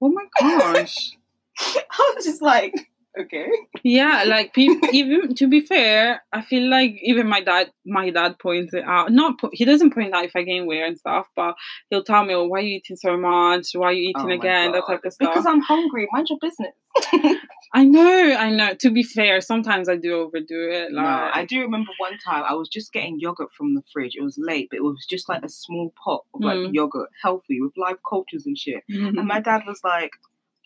Oh 0.00 0.10
my 0.10 0.24
gosh! 0.40 1.16
I 1.58 2.12
was 2.14 2.24
just 2.24 2.42
like, 2.42 2.74
okay 3.20 3.46
yeah 3.82 4.24
like 4.26 4.52
people 4.52 4.88
even 4.92 5.34
to 5.34 5.46
be 5.46 5.60
fair 5.60 6.22
i 6.32 6.40
feel 6.42 6.68
like 6.68 6.96
even 7.02 7.28
my 7.28 7.40
dad 7.40 7.70
my 7.86 8.10
dad 8.10 8.38
points 8.38 8.74
it 8.74 8.84
out 8.84 9.10
not 9.10 9.38
po- 9.40 9.50
he 9.52 9.64
doesn't 9.64 9.94
point 9.94 10.14
out 10.14 10.24
if 10.24 10.34
i 10.34 10.42
gain 10.42 10.66
weight 10.66 10.82
and 10.82 10.98
stuff 10.98 11.26
but 11.36 11.54
he'll 11.90 12.04
tell 12.04 12.24
me 12.24 12.34
oh, 12.34 12.44
why 12.44 12.58
are 12.58 12.62
you 12.62 12.76
eating 12.76 12.96
so 12.96 13.16
much 13.16 13.68
why 13.74 13.88
are 13.88 13.92
you 13.92 14.10
eating 14.10 14.30
oh 14.30 14.34
again 14.34 14.72
God. 14.72 14.76
that 14.76 14.86
type 14.86 15.04
of 15.04 15.12
stuff 15.12 15.30
because 15.30 15.46
i'm 15.46 15.60
hungry 15.60 16.08
mind 16.12 16.28
your 16.28 16.38
business 16.40 16.74
I 17.74 17.84
know, 17.84 18.36
I 18.38 18.50
know. 18.50 18.74
To 18.74 18.90
be 18.90 19.02
fair, 19.02 19.40
sometimes 19.40 19.88
I 19.88 19.96
do 19.96 20.20
overdo 20.20 20.70
it. 20.70 20.92
Like... 20.92 21.04
No, 21.04 21.30
I 21.34 21.44
do 21.44 21.60
remember 21.60 21.90
one 21.98 22.16
time 22.18 22.44
I 22.48 22.54
was 22.54 22.68
just 22.68 22.92
getting 22.92 23.18
yogurt 23.18 23.52
from 23.52 23.74
the 23.74 23.82
fridge. 23.92 24.14
It 24.14 24.22
was 24.22 24.38
late, 24.38 24.68
but 24.70 24.76
it 24.76 24.84
was 24.84 25.04
just 25.10 25.28
like 25.28 25.42
a 25.44 25.48
small 25.48 25.92
pot 26.02 26.22
of 26.34 26.40
like 26.40 26.56
mm. 26.56 26.70
yogurt, 26.72 27.08
healthy 27.20 27.60
with 27.60 27.72
live 27.76 27.98
cultures 28.08 28.46
and 28.46 28.56
shit. 28.56 28.84
Mm-hmm. 28.90 29.18
And 29.18 29.26
my 29.26 29.40
dad 29.40 29.62
was 29.66 29.80
like, 29.82 30.12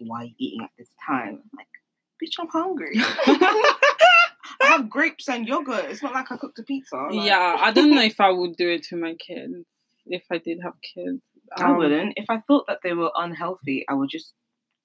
"Why 0.01 0.21
are 0.21 0.25
you 0.25 0.35
eating 0.39 0.65
at 0.65 0.71
this 0.77 0.91
time?" 1.07 1.41
Like, 1.57 1.67
bitch, 2.23 2.35
I'm 2.39 2.49
hungry. 2.49 2.93
I 4.61 4.67
have 4.67 4.91
grapes 4.91 5.29
and 5.29 5.47
yogurt. 5.47 5.87
It's 5.89 6.03
not 6.03 6.15
like 6.15 6.31
I 6.33 6.37
cooked 6.37 6.59
a 6.59 6.63
pizza. 6.63 6.97
Like... 6.97 7.27
Yeah, 7.27 7.57
I 7.61 7.71
don't 7.71 7.95
know 7.95 8.03
if 8.03 8.21
I 8.21 8.31
would 8.31 8.57
do 8.57 8.69
it 8.69 8.83
to 8.85 8.97
my 8.97 9.15
kids 9.15 9.55
if 10.07 10.23
I 10.31 10.39
did 10.39 10.59
have 10.63 10.75
kids. 10.83 11.23
Um, 11.57 11.67
I 11.67 11.77
wouldn't. 11.77 12.15
If 12.17 12.27
I 12.29 12.41
thought 12.47 12.67
that 12.69 12.81
they 12.83 12.93
were 12.93 13.11
unhealthy, 13.15 13.85
I 13.89 13.95
would 13.95 14.11
just 14.11 14.35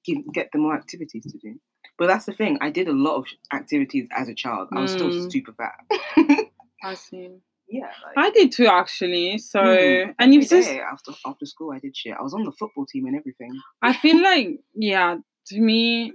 give, 0.05 0.17
get 0.33 0.51
them 0.51 0.61
more 0.61 0.75
activities 0.75 1.23
to 1.23 1.37
do. 1.37 1.59
But 1.97 2.07
that's 2.07 2.25
the 2.25 2.33
thing. 2.33 2.57
I 2.61 2.69
did 2.69 2.87
a 2.87 2.93
lot 2.93 3.17
of 3.17 3.25
activities 3.51 4.07
as 4.15 4.29
a 4.29 4.33
child. 4.33 4.69
I 4.73 4.79
was 4.79 4.91
mm. 4.91 4.95
still 4.95 5.31
super 5.31 5.53
fat. 5.53 5.73
I 6.83 6.95
see. 6.95 7.29
Yeah, 7.67 7.85
like, 8.05 8.17
I 8.17 8.29
did 8.31 8.51
too 8.51 8.67
actually. 8.67 9.37
So 9.37 9.59
mm, 9.59 10.13
and 10.19 10.33
you 10.33 10.45
just 10.45 10.69
after 10.69 11.11
after 11.25 11.45
school 11.45 11.71
I 11.71 11.79
did 11.79 11.95
shit. 11.95 12.13
I 12.17 12.21
was 12.21 12.33
on 12.33 12.43
the 12.43 12.51
football 12.51 12.85
team 12.85 13.05
and 13.05 13.15
everything. 13.15 13.51
I 13.81 13.93
feel 13.93 14.21
like 14.21 14.59
yeah, 14.75 15.17
to 15.47 15.59
me 15.59 16.13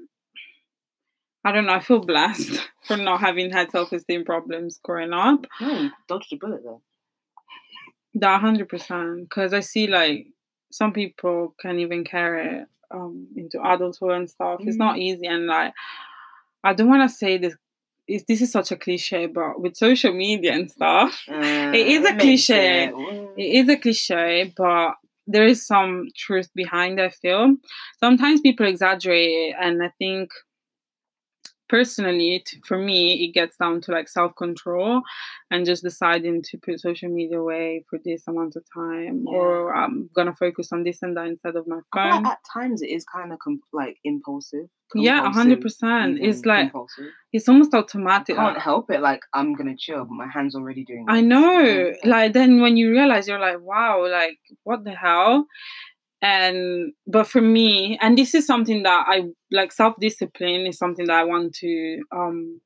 I 1.48 1.52
don't 1.52 1.64
know. 1.64 1.72
I 1.72 1.80
feel 1.80 2.00
blessed 2.00 2.60
for 2.82 2.98
not 2.98 3.20
having 3.20 3.50
had 3.50 3.70
self 3.70 3.90
esteem 3.92 4.26
problems 4.26 4.80
growing 4.82 5.14
up. 5.14 5.46
No, 5.62 5.90
dodged 6.06 6.30
a 6.34 6.36
bullet 6.36 6.62
though. 6.62 6.82
That 8.14 8.42
hundred 8.42 8.68
percent. 8.68 9.22
Because 9.22 9.54
I 9.54 9.60
see 9.60 9.86
like 9.86 10.26
some 10.70 10.92
people 10.92 11.54
can 11.58 11.78
even 11.78 12.04
carry 12.04 12.58
it 12.58 12.66
um, 12.90 13.28
into 13.34 13.62
adulthood 13.64 14.10
and 14.10 14.28
stuff. 14.28 14.60
Mm. 14.60 14.68
It's 14.68 14.76
not 14.76 14.96
mm. 14.96 15.00
easy, 15.00 15.26
and 15.26 15.46
like 15.46 15.72
I 16.62 16.74
don't 16.74 16.88
want 16.88 17.08
to 17.08 17.16
say 17.16 17.38
this. 17.38 17.54
Is, 18.06 18.24
this 18.24 18.40
is 18.42 18.52
such 18.52 18.70
a 18.70 18.76
cliche, 18.76 19.26
but 19.26 19.60
with 19.60 19.76
social 19.76 20.12
media 20.12 20.52
and 20.52 20.70
stuff, 20.70 21.24
uh, 21.30 21.34
it 21.74 21.86
is 21.86 22.04
a 22.06 22.16
cliche. 22.16 22.88
It. 22.88 22.94
it 23.38 23.56
is 23.62 23.68
a 23.70 23.76
cliche, 23.76 24.52
but 24.54 24.96
there 25.26 25.46
is 25.46 25.66
some 25.66 26.08
truth 26.14 26.50
behind. 26.54 27.00
I 27.00 27.08
feel 27.08 27.56
sometimes 28.00 28.42
people 28.42 28.66
exaggerate 28.66 29.30
it, 29.30 29.56
and 29.58 29.82
I 29.82 29.92
think 29.98 30.30
personally 31.68 32.44
for 32.66 32.78
me 32.78 33.24
it 33.24 33.32
gets 33.32 33.56
down 33.56 33.80
to 33.80 33.92
like 33.92 34.08
self-control 34.08 35.02
and 35.50 35.66
just 35.66 35.82
deciding 35.82 36.42
to 36.42 36.58
put 36.58 36.80
social 36.80 37.08
media 37.08 37.40
away 37.40 37.84
for 37.88 37.98
this 38.04 38.22
amount 38.26 38.56
of 38.56 38.64
time 38.74 39.24
yeah. 39.26 39.38
or 39.38 39.74
i'm 39.74 40.08
gonna 40.14 40.34
focus 40.34 40.72
on 40.72 40.82
this 40.82 41.02
and 41.02 41.16
that 41.16 41.26
instead 41.26 41.56
of 41.56 41.66
my 41.66 41.80
phone 41.94 42.22
like 42.22 42.32
at 42.32 42.38
times 42.52 42.82
it 42.82 42.90
is 42.90 43.04
kind 43.04 43.32
of 43.32 43.38
com- 43.38 43.60
like 43.72 43.96
impulsive 44.04 44.68
yeah, 44.94 45.30
hundred 45.30 45.60
percent. 45.60 46.18
It's 46.20 46.46
like 46.46 46.70
compulsive. 46.70 47.06
it's 47.32 47.48
almost 47.48 47.74
automatic. 47.74 48.38
I 48.38 48.52
can't 48.52 48.58
help 48.58 48.90
it. 48.90 49.00
Like 49.00 49.20
I'm 49.34 49.54
gonna 49.54 49.76
chill, 49.76 50.04
but 50.04 50.14
my 50.14 50.26
hand's 50.26 50.54
already 50.54 50.84
doing. 50.84 51.04
This. 51.06 51.14
I 51.14 51.20
know. 51.20 51.92
Like 52.04 52.32
then 52.32 52.60
when 52.60 52.76
you 52.76 52.90
realize, 52.90 53.28
you're 53.28 53.38
like, 53.38 53.60
wow, 53.60 54.06
like 54.10 54.38
what 54.64 54.84
the 54.84 54.92
hell? 54.92 55.46
And 56.20 56.92
but 57.06 57.26
for 57.26 57.40
me 57.40 57.98
and 58.00 58.18
this 58.18 58.34
is 58.34 58.46
something 58.46 58.82
that 58.82 59.04
i 59.06 59.22
like 59.52 59.70
self-discipline 59.72 60.66
is 60.66 60.76
something 60.76 61.06
that 61.06 61.16
i 61.16 61.24
want 61.24 61.54
to 61.54 62.00
um 62.12 62.60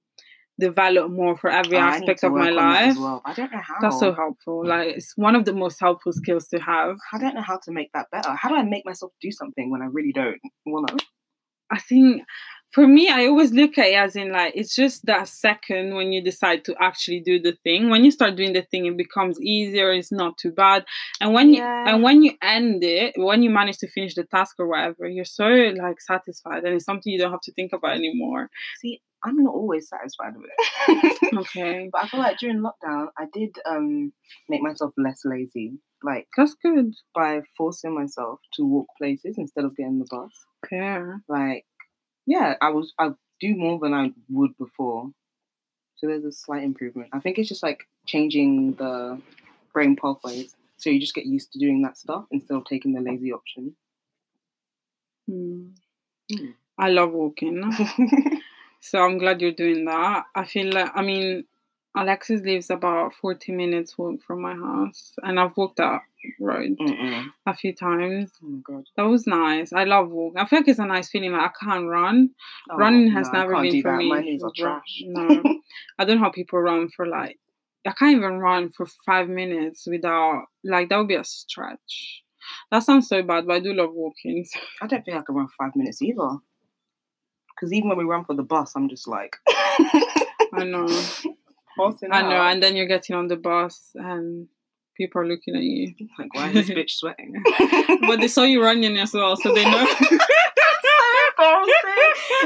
develop 0.59 1.11
more 1.11 1.37
for 1.37 1.51
every 1.51 1.77
oh, 1.77 1.81
aspect 1.81 2.23
of 2.23 2.33
my 2.33 2.51
life. 2.51 2.97
well. 2.97 3.21
i 3.25 3.33
don't 3.33 3.53
know 3.53 3.61
how 3.61 3.75
that's 3.81 3.99
so 3.99 4.15
helpful. 4.15 4.65
Like 4.67 4.97
it's 4.97 5.13
one 5.17 5.35
of 5.35 5.45
the 5.45 5.53
most 5.53 5.81
helpful 5.81 6.13
skills 6.13 6.47
to 6.49 6.59
have. 6.59 6.97
I 7.13 7.19
don't 7.19 7.35
know 7.35 7.43
how 7.43 7.59
to 7.65 7.73
make 7.73 7.91
that 7.95 8.07
better. 8.13 8.31
How 8.31 8.51
do 8.51 8.55
i 8.55 8.63
make 8.63 8.85
myself 8.85 9.13
do 9.21 9.33
something 9.33 9.71
when 9.71 9.83
i 9.83 9.87
really 9.87 10.13
don't 10.13 10.39
want 10.67 10.89
to 10.89 11.05
i 11.73 11.79
think 11.79 12.23
for 12.73 12.89
me, 12.89 13.09
I 13.11 13.27
always 13.27 13.53
look 13.53 13.77
at 13.77 13.89
it 13.89 13.95
as 13.95 14.17
in 14.17 14.33
like 14.33 14.55
it's 14.57 14.75
just 14.75 15.05
that 15.05 15.29
second 15.29 15.95
when 15.95 16.11
you 16.11 16.23
decide 16.23 16.65
to 16.65 16.75
actually 16.81 17.21
do 17.21 17.39
the 17.39 17.53
thing. 17.63 17.91
When 17.91 18.03
you 18.03 18.11
start 18.11 18.37
doing 18.37 18.55
the 18.55 18.63
thing, 18.63 18.87
it 18.87 18.97
becomes 18.97 19.39
easier. 19.41 19.93
It's 19.93 20.11
not 20.11 20.39
too 20.39 20.53
bad. 20.53 20.87
And 21.21 21.35
when 21.35 21.53
yeah. 21.53 21.85
you 21.85 21.95
and 21.95 22.03
when 22.03 22.23
you 22.23 22.33
end 22.43 22.83
it, 22.83 23.15
when 23.17 23.43
you 23.43 23.51
manage 23.51 23.79
to 23.79 23.89
finish 23.89 24.15
the 24.15 24.25
task 24.25 24.57
or 24.59 24.67
whatever, 24.67 25.07
you're 25.07 25.27
so 25.27 25.45
like 25.45 26.01
satisfied, 26.01 26.65
and 26.65 26.75
it's 26.75 26.87
something 26.87 27.13
you 27.13 27.19
don't 27.19 27.31
have 27.31 27.43
to 27.43 27.53
think 27.53 27.73
about 27.75 27.95
anymore. 27.95 28.49
See, 28.81 29.03
I'm 29.23 29.37
not 29.37 29.55
always 29.55 29.89
satisfied 29.89 30.35
with 30.37 30.51
it. 30.57 31.35
okay, 31.39 31.91
but 31.93 32.05
I 32.05 32.09
feel 32.09 32.21
like 32.21 32.39
during 32.39 32.63
lockdown, 32.63 33.09
I 33.19 33.27
did 33.33 33.55
um 33.67 34.13
make 34.49 34.63
myself 34.63 34.95
less 34.97 35.21
lazy. 35.27 35.79
Like 36.03 36.27
that's 36.37 36.55
good 36.55 36.95
by 37.15 37.43
forcing 37.57 37.95
myself 37.95 38.41
to 38.55 38.67
walk 38.67 38.87
places 38.99 39.37
instead 39.39 39.65
of 39.65 39.77
getting 39.77 39.99
the 39.99 40.07
bus. 40.11 40.33
Okay, 40.65 41.03
like 41.29 41.67
yeah, 42.27 42.55
I 42.61 42.71
was 42.71 42.93
I 42.99 43.11
do 43.41 43.55
more 43.57 43.79
than 43.79 43.95
I 43.95 44.13
would 44.31 44.57
before. 44.59 45.11
So 45.97 46.07
there's 46.07 46.25
a 46.25 46.33
slight 46.33 46.65
improvement. 46.65 47.11
I 47.13 47.21
think 47.21 47.39
it's 47.39 47.49
just 47.49 47.63
like 47.63 47.87
changing 48.07 48.75
the 48.75 49.21
brain 49.73 49.97
pathways. 49.97 50.55
So 50.77 50.91
you 50.91 50.99
just 51.01 51.15
get 51.15 51.27
used 51.27 51.53
to 51.53 51.59
doing 51.59 51.83
that 51.83 51.97
stuff 51.97 52.25
instead 52.31 52.57
of 52.57 52.65
taking 52.65 52.93
the 52.93 53.01
lazy 53.01 53.33
option. 53.33 53.77
Hmm. 55.29 55.69
Hmm. 56.33 56.51
I 56.79 56.89
love 56.89 57.13
walking. 57.13 57.63
so 58.81 58.99
I'm 58.99 59.19
glad 59.19 59.41
you're 59.41 59.53
doing 59.53 59.85
that. 59.85 60.25
I 60.35 60.45
feel 60.45 60.73
like 60.73 60.91
I 60.95 61.03
mean 61.03 61.45
Alexis 61.95 62.41
lives 62.43 62.71
about 62.71 63.15
40 63.15 63.53
minutes 63.53 63.99
walk 63.99 64.23
from 64.23 64.41
my 64.41 64.55
house, 64.55 65.13
and 65.23 65.39
I've 65.39 65.57
walked 65.57 65.77
that 65.77 66.01
road 66.41 66.77
Mm-mm. 66.81 67.27
a 67.47 67.55
few 67.55 67.75
times. 67.75 68.31
Oh 68.43 68.47
my 68.49 68.61
god, 68.65 68.85
that 68.97 69.03
was 69.03 69.27
nice. 69.27 69.73
I 69.73 69.85
love 69.85 70.09
walking. 70.11 70.39
I 70.39 70.47
feel 70.47 70.61
like 70.61 70.69
it's 70.69 70.79
a 70.79 70.87
nice 70.87 71.11
feeling. 71.11 71.33
Like 71.33 71.51
I 71.51 71.65
can't 71.65 71.87
run. 71.89 72.31
Oh, 72.71 72.77
Running 72.79 73.11
has 73.11 73.29
no, 73.33 73.41
never 73.41 73.61
been 73.61 73.83
for 73.83 73.93
that. 73.93 73.99
me. 73.99 74.09
My 74.09 74.21
knees 74.23 74.43
are 74.43 74.53
trash. 74.57 75.03
No, 75.05 75.43
I 75.99 76.05
don't 76.05 76.17
know 76.17 76.25
how 76.25 76.31
people 76.31 76.61
run 76.61 76.89
for 76.89 77.07
like. 77.07 77.39
I 77.87 77.91
can't 77.93 78.17
even 78.17 78.39
run 78.39 78.71
for 78.71 78.87
five 79.05 79.29
minutes 79.29 79.87
without 79.87 80.45
like 80.65 80.89
that 80.89 80.97
would 80.97 81.09
be 81.09 81.17
a 81.17 81.25
stretch. 81.25 82.23
That 82.71 82.85
sounds 82.85 83.09
so 83.09 83.23
bad, 83.23 83.47
but 83.47 83.55
I 83.55 83.61
do 83.61 83.75
love 83.75 83.93
walking. 83.93 84.47
I 84.81 84.87
don't 84.87 85.05
think 85.05 85.17
I 85.17 85.23
can 85.23 85.35
run 85.35 85.49
five 85.59 85.77
minutes 85.77 86.01
either. 86.01 86.29
Because 87.55 87.73
even 87.73 87.89
when 87.91 87.99
we 87.99 88.05
run 88.05 88.25
for 88.25 88.35
the 88.35 88.43
bus, 88.43 88.73
I'm 88.77 88.89
just 88.89 89.07
like. 89.07 89.37
I 90.55 90.65
know. 90.65 90.87
I 91.81 92.23
know, 92.23 92.43
and 92.43 92.63
then 92.63 92.77
you're 92.77 92.87
getting 92.87 93.17
on 93.17 93.29
the 93.29 93.37
bus 93.37 93.91
and 93.95 94.49
people 94.97 95.21
are 95.23 95.27
looking 95.27 95.57
at 95.57 95.63
you. 95.63 95.95
Like, 96.19 96.35
why 96.35 96.49
is 96.49 96.67
this 96.67 96.71
bitch 96.71 96.91
sweating? 96.91 97.43
but 98.07 98.21
they 98.21 98.29
saw 98.29 98.43
you 98.45 98.63
running 98.63 98.97
as 98.99 99.13
well, 99.13 99.37
so 99.37 99.55
they 99.55 99.65
know. 99.65 99.87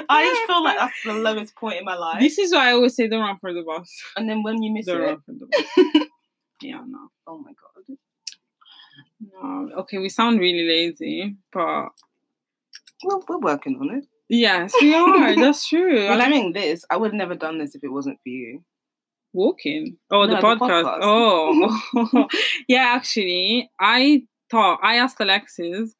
I 0.08 0.24
just 0.24 0.46
feel 0.46 0.64
like 0.64 0.78
that's 0.78 1.02
the 1.04 1.12
lowest 1.12 1.54
point 1.56 1.78
in 1.78 1.84
my 1.84 1.96
life. 1.96 2.20
This 2.20 2.38
is 2.38 2.52
why 2.52 2.68
I 2.68 2.72
always 2.72 2.94
say 2.96 3.08
don't 3.08 3.20
run 3.20 3.36
for 3.38 3.52
the 3.52 3.62
bus. 3.62 3.92
And 4.16 4.28
then 4.28 4.42
when 4.42 4.62
you 4.62 4.72
miss 4.72 4.86
don't 4.86 5.02
it, 5.02 5.04
run 5.04 5.20
for 5.26 5.32
the 5.32 5.46
bus. 5.46 6.06
yeah, 6.62 6.82
no. 6.86 7.08
Oh 7.26 7.38
my 7.38 7.50
god. 7.50 7.96
No. 9.20 9.70
Okay, 9.80 9.98
we 9.98 10.08
sound 10.08 10.40
really 10.40 10.66
lazy, 10.66 11.36
but 11.52 11.88
well, 13.04 13.22
we're 13.28 13.38
working 13.38 13.78
on 13.80 13.98
it. 13.98 14.04
Yes, 14.28 14.72
we 14.80 14.94
are. 14.94 15.36
That's 15.36 15.68
true. 15.68 16.08
We're 16.08 16.16
like, 16.16 16.32
doing 16.32 16.52
this. 16.52 16.84
I 16.90 16.96
would 16.96 17.08
have 17.08 17.18
never 17.18 17.34
done 17.34 17.58
this 17.58 17.74
if 17.74 17.84
it 17.84 17.92
wasn't 17.92 18.18
for 18.22 18.28
you. 18.30 18.62
Walking. 19.36 19.98
Oh, 20.10 20.24
No, 20.24 20.28
the 20.28 20.36
the 20.36 20.42
podcast. 20.42 20.84
podcast. 20.84 20.98
Oh, 21.02 22.28
yeah. 22.68 22.94
Actually, 22.96 23.70
I 23.78 24.22
thought 24.50 24.80
I 24.82 24.96
asked 24.96 25.20
Alexis 25.20 25.94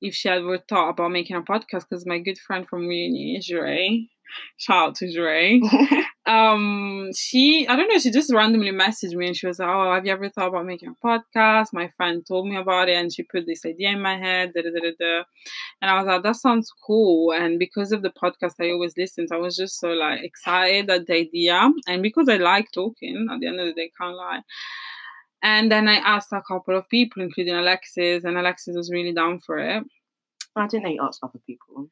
if 0.00 0.14
she 0.14 0.28
had 0.28 0.38
ever 0.38 0.58
thought 0.68 0.90
about 0.90 1.10
making 1.10 1.36
a 1.36 1.42
podcast 1.42 1.86
because 1.88 2.06
my 2.06 2.18
good 2.18 2.38
friend 2.38 2.66
from 2.68 2.84
uni, 2.84 3.40
Jure, 3.42 3.88
shout 4.58 4.88
out 4.88 4.94
to 4.96 5.12
Jure. 5.12 5.60
um, 6.24 7.10
she 7.16 7.66
I 7.68 7.74
don't 7.74 7.88
know. 7.88 7.98
She 7.98 8.12
just 8.12 8.32
randomly 8.32 8.70
messaged 8.70 9.14
me 9.14 9.26
and 9.26 9.36
she 9.36 9.48
was 9.48 9.58
like, 9.58 9.68
"Oh, 9.68 9.92
have 9.92 10.06
you 10.06 10.12
ever 10.12 10.28
thought 10.28 10.48
about 10.48 10.66
making 10.66 10.90
a 10.90 11.06
podcast?" 11.06 11.72
My 11.72 11.88
friend 11.96 12.24
told 12.24 12.46
me 12.46 12.56
about 12.56 12.88
it 12.88 12.94
and 12.94 13.12
she 13.12 13.24
put 13.24 13.44
this 13.44 13.64
idea 13.66 13.90
in 13.90 14.00
my 14.00 14.16
head. 14.16 14.52
Da, 14.54 14.62
da, 14.62 14.70
da, 14.70 14.90
da. 14.98 15.22
And 15.80 15.90
I 15.90 15.98
was 15.98 16.06
like, 16.06 16.22
"That 16.22 16.36
sounds 16.36 16.72
cool." 16.86 17.32
And 17.32 17.58
because 17.58 17.90
of 17.90 18.02
the 18.02 18.10
podcast 18.10 18.54
I 18.60 18.70
always 18.70 18.96
listened 18.96 19.30
I 19.32 19.36
was 19.36 19.56
just 19.56 19.80
so 19.80 19.88
like 19.88 20.22
excited 20.22 20.90
at 20.90 21.06
the 21.06 21.14
idea. 21.14 21.70
And 21.88 22.02
because 22.02 22.28
I 22.28 22.36
like 22.36 22.70
talking, 22.72 23.26
at 23.30 23.40
the 23.40 23.48
end 23.48 23.58
of 23.58 23.66
the 23.66 23.72
day, 23.72 23.90
can't 24.00 24.16
lie. 24.16 24.42
And 25.42 25.72
then 25.72 25.88
I 25.88 25.96
asked 25.96 26.32
a 26.32 26.40
couple 26.46 26.76
of 26.76 26.88
people, 26.88 27.20
including 27.20 27.54
Alexis, 27.54 28.22
and 28.22 28.38
Alexis 28.38 28.76
was 28.76 28.92
really 28.92 29.12
down 29.12 29.40
for 29.40 29.58
it. 29.58 29.82
I 30.54 30.66
didn't 30.68 30.92
you 30.92 31.02
asked 31.02 31.20
other 31.24 31.40
people. 31.44 31.88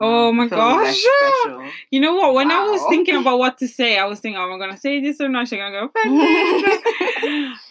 Oh 0.00 0.32
mm, 0.32 0.36
my 0.36 0.48
gosh. 0.48 1.02
You 1.90 2.00
know 2.00 2.14
what? 2.14 2.34
When 2.34 2.50
I 2.50 2.68
was 2.68 2.82
thinking 2.88 3.16
about 3.16 3.38
what 3.38 3.58
to 3.58 3.68
say, 3.68 3.96
I 3.96 4.06
was 4.06 4.18
thinking, 4.18 4.40
"Am 4.40 4.52
I 4.52 4.58
gonna 4.58 4.76
say 4.76 5.00
this 5.00 5.20
or 5.20 5.28
not? 5.28 5.46
She's 5.46 5.58
gonna 5.58 5.70
go 5.70 5.86
offended." 5.86 6.80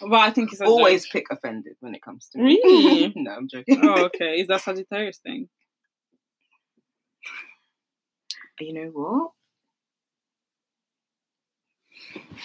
but 0.00 0.20
I 0.20 0.30
think 0.30 0.52
it's 0.52 0.62
Always 0.62 1.04
joke. 1.04 1.12
pick 1.12 1.26
offended 1.30 1.76
when 1.80 1.94
it 1.94 2.02
comes 2.02 2.28
to 2.30 2.38
me. 2.38 2.60
Really? 2.64 3.12
no, 3.16 3.30
I'm 3.30 3.48
joking. 3.48 3.78
Oh, 3.82 4.04
okay. 4.06 4.40
Is 4.40 4.48
that 4.48 4.62
Sagittarius 4.62 5.18
thing? 5.18 5.48
you 8.60 8.72
know 8.72 8.90
what? 8.94 9.30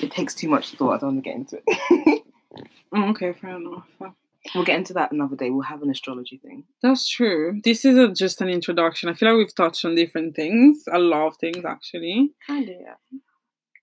It 0.02 0.12
takes 0.12 0.36
too 0.36 0.50
much 0.50 0.72
thought. 0.72 0.96
I 0.96 0.98
don't 0.98 1.15
want 1.15 1.24
to 1.24 1.30
get 1.30 1.36
into 1.36 1.62
it. 1.65 2.24
Oh, 2.92 3.10
okay, 3.12 3.34
fair 3.34 3.56
enough. 3.58 3.88
We'll 4.56 4.63
get 4.63 4.78
into 4.78 4.93
that 4.93 5.12
another 5.12 5.36
day. 5.36 5.49
We'll 5.49 5.63
have 5.63 5.82
an 5.82 5.89
astrology 5.89 6.38
thing. 6.38 6.63
That's 6.82 7.08
true. 7.08 7.60
This 7.63 7.84
is 7.86 7.97
a, 7.97 8.08
just 8.08 8.41
an 8.41 8.49
introduction. 8.49 9.10
I 9.10 9.13
feel 9.13 9.30
like 9.30 9.38
we've 9.38 9.56
touched 9.56 9.84
on 9.86 9.95
different 9.95 10.36
things, 10.36 10.84
a 10.91 10.97
lot 10.97 11.28
of 11.28 11.38
things 11.38 11.63
actually. 11.65 12.32
Kind 12.47 12.69
of, 12.69 12.75
yeah. 12.80 13.19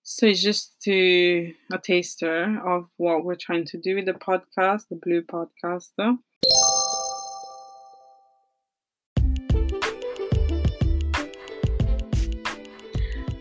So 0.03 0.27
it's 0.27 0.43
just 0.43 0.81
to 0.83 1.53
a 1.73 1.79
taster 1.79 2.61
of 2.65 2.89
what 2.97 3.25
we're 3.25 3.35
trying 3.35 3.65
to 3.67 3.79
do 3.79 3.97
with 3.97 4.07
the 4.07 4.13
podcast, 4.13 4.89
the 4.89 4.97
BLU 4.97 5.23
Podcaster. 5.27 6.17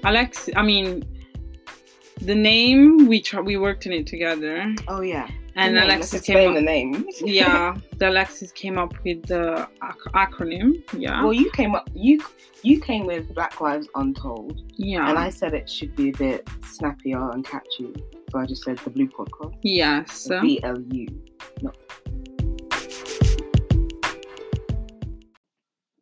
Alex, 0.04 0.50
I 0.56 0.62
mean, 0.62 1.04
the 2.22 2.36
name 2.36 3.08
we 3.08 3.22
tr- 3.22 3.42
we 3.42 3.58
worked 3.58 3.88
on 3.88 3.94
it 3.94 4.08
together, 4.08 4.74
Oh 4.88 5.02
yeah. 5.02 5.28
And 5.58 5.76
name, 5.76 5.84
Alexis 5.86 6.22
came 6.22 6.50
up. 6.50 6.56
the 6.56 6.62
name. 6.62 7.06
yeah, 7.24 7.78
the 7.98 8.10
Alexis 8.10 8.52
came 8.52 8.78
up 8.78 8.94
with 9.06 9.26
the 9.28 9.68
ac- 9.84 10.10
acronym. 10.14 10.84
Yeah, 10.98 11.24
Well, 11.24 11.32
you 11.34 11.50
came 11.52 11.76
up. 11.76 11.90
You 11.94 12.20
you 12.62 12.82
came 12.82 13.06
with 13.06 13.34
Black 13.34 13.62
Lives 13.62 13.88
Untold, 13.96 14.62
yeah, 14.76 15.08
and 15.10 15.18
I 15.18 15.30
said 15.30 15.54
it 15.54 15.70
should 15.70 15.96
be 15.96 16.10
a 16.10 16.14
bit 16.18 16.50
snappier 16.66 17.30
and 17.32 17.46
catchy. 17.46 17.94
So 18.32 18.40
I 18.40 18.46
just 18.46 18.64
said 18.64 18.78
the 18.80 18.90
BLU 18.90 19.10
Podcast. 19.12 19.56
yes. 19.64 20.28
B 20.42 20.60
L 20.64 20.78
U. 20.92 21.08
No. 21.62 21.72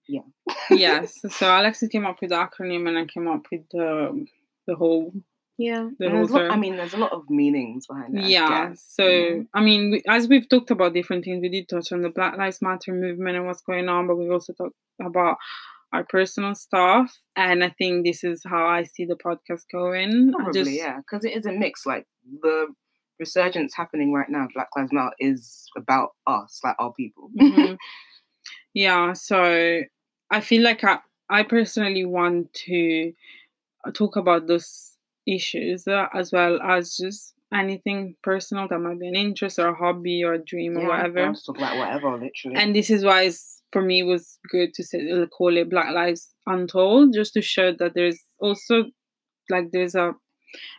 Yeah. 0.07 0.21
yes. 0.69 1.19
So 1.29 1.47
Alexis 1.47 1.89
came 1.89 2.05
up 2.05 2.19
with 2.21 2.31
the 2.31 2.35
acronym, 2.37 2.87
and 2.87 2.97
I 2.97 3.05
came 3.05 3.27
up 3.27 3.43
with 3.51 3.61
the 3.71 4.25
the 4.67 4.75
whole. 4.75 5.13
Yeah. 5.57 5.89
And 5.99 6.29
lot, 6.29 6.51
I 6.51 6.55
mean, 6.57 6.77
there's 6.77 6.93
a 6.93 6.97
lot 6.97 7.11
of 7.11 7.29
meanings 7.29 7.85
behind 7.87 8.17
it. 8.17 8.23
I 8.23 8.27
yeah. 8.27 8.69
guess, 8.69 8.85
So 8.87 9.03
know? 9.05 9.45
I 9.53 9.61
mean, 9.61 9.91
we, 9.91 10.03
as 10.07 10.27
we've 10.27 10.49
talked 10.49 10.71
about 10.71 10.93
different 10.93 11.25
things, 11.25 11.41
we 11.41 11.49
did 11.49 11.69
touch 11.69 11.91
on 11.91 12.01
the 12.01 12.09
Black 12.09 12.37
Lives 12.37 12.61
Matter 12.61 12.93
movement 12.93 13.37
and 13.37 13.45
what's 13.45 13.61
going 13.61 13.87
on, 13.87 14.07
but 14.07 14.15
we've 14.15 14.31
also 14.31 14.53
talked 14.53 14.75
about 15.01 15.37
our 15.91 16.03
personal 16.03 16.55
stuff, 16.55 17.15
and 17.35 17.63
I 17.63 17.69
think 17.77 18.03
this 18.03 18.23
is 18.23 18.41
how 18.43 18.65
I 18.65 18.83
see 18.83 19.05
the 19.05 19.15
podcast 19.15 19.61
going. 19.71 20.29
I 20.33 20.43
Probably, 20.43 20.63
just- 20.63 20.71
yeah, 20.71 20.97
because 20.97 21.23
it 21.23 21.33
is 21.37 21.45
a 21.45 21.51
mix. 21.51 21.85
Like 21.85 22.07
the 22.41 22.73
resurgence 23.19 23.75
happening 23.75 24.11
right 24.11 24.27
now, 24.27 24.47
Black 24.55 24.69
Lives 24.75 24.91
Matter, 24.91 25.13
is 25.19 25.69
about 25.77 26.09
us, 26.25 26.59
like 26.63 26.75
our 26.79 26.91
people. 26.93 27.29
Mhm. 27.39 27.77
yeah 28.73 29.13
so 29.13 29.81
i 30.31 30.41
feel 30.41 30.63
like 30.63 30.83
I, 30.83 30.99
I 31.29 31.43
personally 31.43 32.05
want 32.05 32.53
to 32.65 33.13
uh, 33.85 33.91
talk 33.91 34.15
about 34.15 34.47
those 34.47 34.92
issues 35.27 35.87
uh, 35.87 36.07
as 36.13 36.31
well 36.31 36.61
as 36.61 36.95
just 36.95 37.33
anything 37.53 38.15
personal 38.23 38.67
that 38.67 38.79
might 38.79 38.99
be 38.99 39.07
an 39.07 39.15
interest 39.15 39.59
or 39.59 39.67
a 39.67 39.75
hobby 39.75 40.23
or 40.23 40.33
a 40.33 40.43
dream 40.43 40.77
or 40.77 40.87
whatever 40.87 41.27
just 41.29 41.45
talk 41.45 41.57
about 41.57 41.77
whatever, 41.77 42.11
literally. 42.13 42.55
and 42.55 42.75
this 42.75 42.89
is 42.89 43.05
why 43.05 43.23
it's, 43.23 43.61
for 43.71 43.81
me 43.81 43.99
it 43.99 44.03
was 44.03 44.39
good 44.51 44.73
to 44.73 44.83
say, 44.83 45.11
uh, 45.11 45.25
call 45.27 45.55
it 45.55 45.69
black 45.69 45.93
lives 45.93 46.33
untold 46.47 47.13
just 47.13 47.33
to 47.33 47.41
show 47.41 47.71
that 47.71 47.93
there's 47.93 48.19
also 48.39 48.85
like 49.49 49.69
there's 49.71 49.95
a 49.95 50.13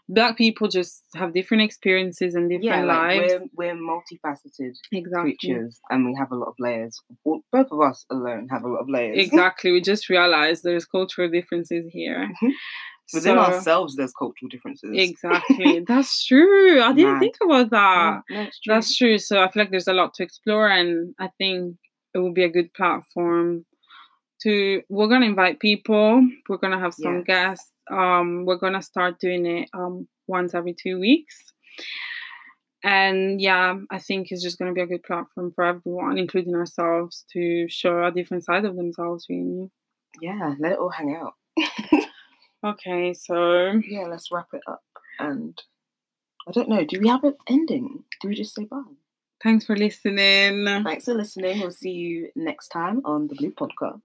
black 0.08 0.36
people 0.36 0.68
just 0.68 1.02
have 1.14 1.34
different 1.34 1.62
experiences 1.62 2.34
and 2.34 2.48
different 2.48 2.64
yeah, 2.64 2.84
like 2.84 3.20
lives 3.20 3.44
we're 3.54 3.74
we're 3.74 3.74
multifaceted 3.74 4.72
exactly 4.92 5.36
creatures, 5.40 5.80
and 5.90 6.06
we 6.06 6.14
have 6.18 6.30
a 6.30 6.36
lot 6.36 6.48
of 6.48 6.54
layers. 6.58 7.00
Well, 7.24 7.40
both 7.52 7.68
of 7.70 7.80
us 7.80 8.04
alone 8.10 8.48
have 8.50 8.62
a 8.64 8.68
lot 8.68 8.80
of 8.80 8.88
layers. 8.88 9.18
Exactly. 9.18 9.72
We 9.72 9.80
just 9.80 10.08
realized 10.08 10.62
there's 10.62 10.84
cultural 10.84 11.28
differences 11.28 11.86
here. 11.90 12.30
Within 13.12 13.36
So- 13.36 13.40
ourselves, 13.40 13.96
there's 13.96 14.12
cultural 14.14 14.48
differences. 14.48 14.90
Exactly. 14.94 15.80
That's 15.86 16.24
true. 16.26 16.80
I 16.82 16.92
didn't 16.94 17.18
think 17.20 17.36
about 17.44 17.70
that. 17.70 18.22
Yeah, 18.30 18.36
no, 18.36 18.42
it's 18.48 18.60
true. 18.60 18.74
That's 18.74 18.96
true. 18.96 19.18
So 19.18 19.42
I 19.42 19.50
feel 19.50 19.62
like 19.62 19.70
there's 19.70 19.88
a 19.88 19.92
lot 19.92 20.14
to 20.14 20.22
explore, 20.22 20.68
and 20.68 21.14
I 21.18 21.28
think 21.38 21.76
it 22.14 22.18
will 22.18 22.32
be 22.32 22.44
a 22.44 22.48
good 22.48 22.72
platform 22.72 23.66
to. 24.42 24.82
We're 24.88 25.08
gonna 25.08 25.26
invite 25.26 25.60
people. 25.60 26.26
We're 26.48 26.56
gonna 26.56 26.78
have 26.80 26.94
some 26.94 27.16
Yes. 27.18 27.24
guests. 27.26 27.70
Um, 27.90 28.46
we're 28.46 28.56
gonna 28.56 28.82
start 28.82 29.20
doing 29.20 29.44
it 29.44 29.68
um 29.74 30.08
once 30.26 30.54
every 30.54 30.74
two 30.74 30.98
weeks. 30.98 31.52
And 32.82 33.40
yeah, 33.40 33.78
I 33.90 33.98
think 33.98 34.28
it's 34.30 34.42
just 34.42 34.58
gonna 34.58 34.72
be 34.72 34.80
a 34.80 34.86
good 34.86 35.02
platform 35.02 35.52
for 35.54 35.64
everyone, 35.64 36.16
including 36.18 36.54
ourselves, 36.54 37.24
to 37.32 37.66
show 37.68 38.04
a 38.04 38.10
different 38.10 38.44
side 38.44 38.64
of 38.64 38.76
themselves. 38.76 39.26
Really. 39.28 39.70
yeah, 40.22 40.54
let 40.58 40.72
it 40.72 40.78
all 40.78 40.90
hang 40.90 41.14
out. 41.16 41.34
Okay, 42.64 43.12
so 43.12 43.72
Yeah, 43.86 44.06
let's 44.06 44.30
wrap 44.32 44.48
it 44.54 44.62
up. 44.66 44.82
And 45.18 45.60
I 46.48 46.52
don't 46.52 46.68
know, 46.68 46.84
do 46.84 46.98
we 46.98 47.08
have 47.08 47.22
an 47.24 47.34
ending? 47.48 48.04
Do 48.20 48.28
we 48.28 48.34
just 48.34 48.54
say 48.54 48.64
bye? 48.64 48.82
thanks 49.42 49.66
for 49.66 49.76
listening. 49.76 50.64
Thanks 50.84 51.04
for 51.04 51.12
listening. 51.14 51.60
We'll 51.60 51.70
see 51.70 51.90
you 51.90 52.30
next 52.34 52.68
time 52.68 53.02
on 53.04 53.28
the 53.28 53.34
BLU 53.34 53.52
Podcast. 53.52 54.00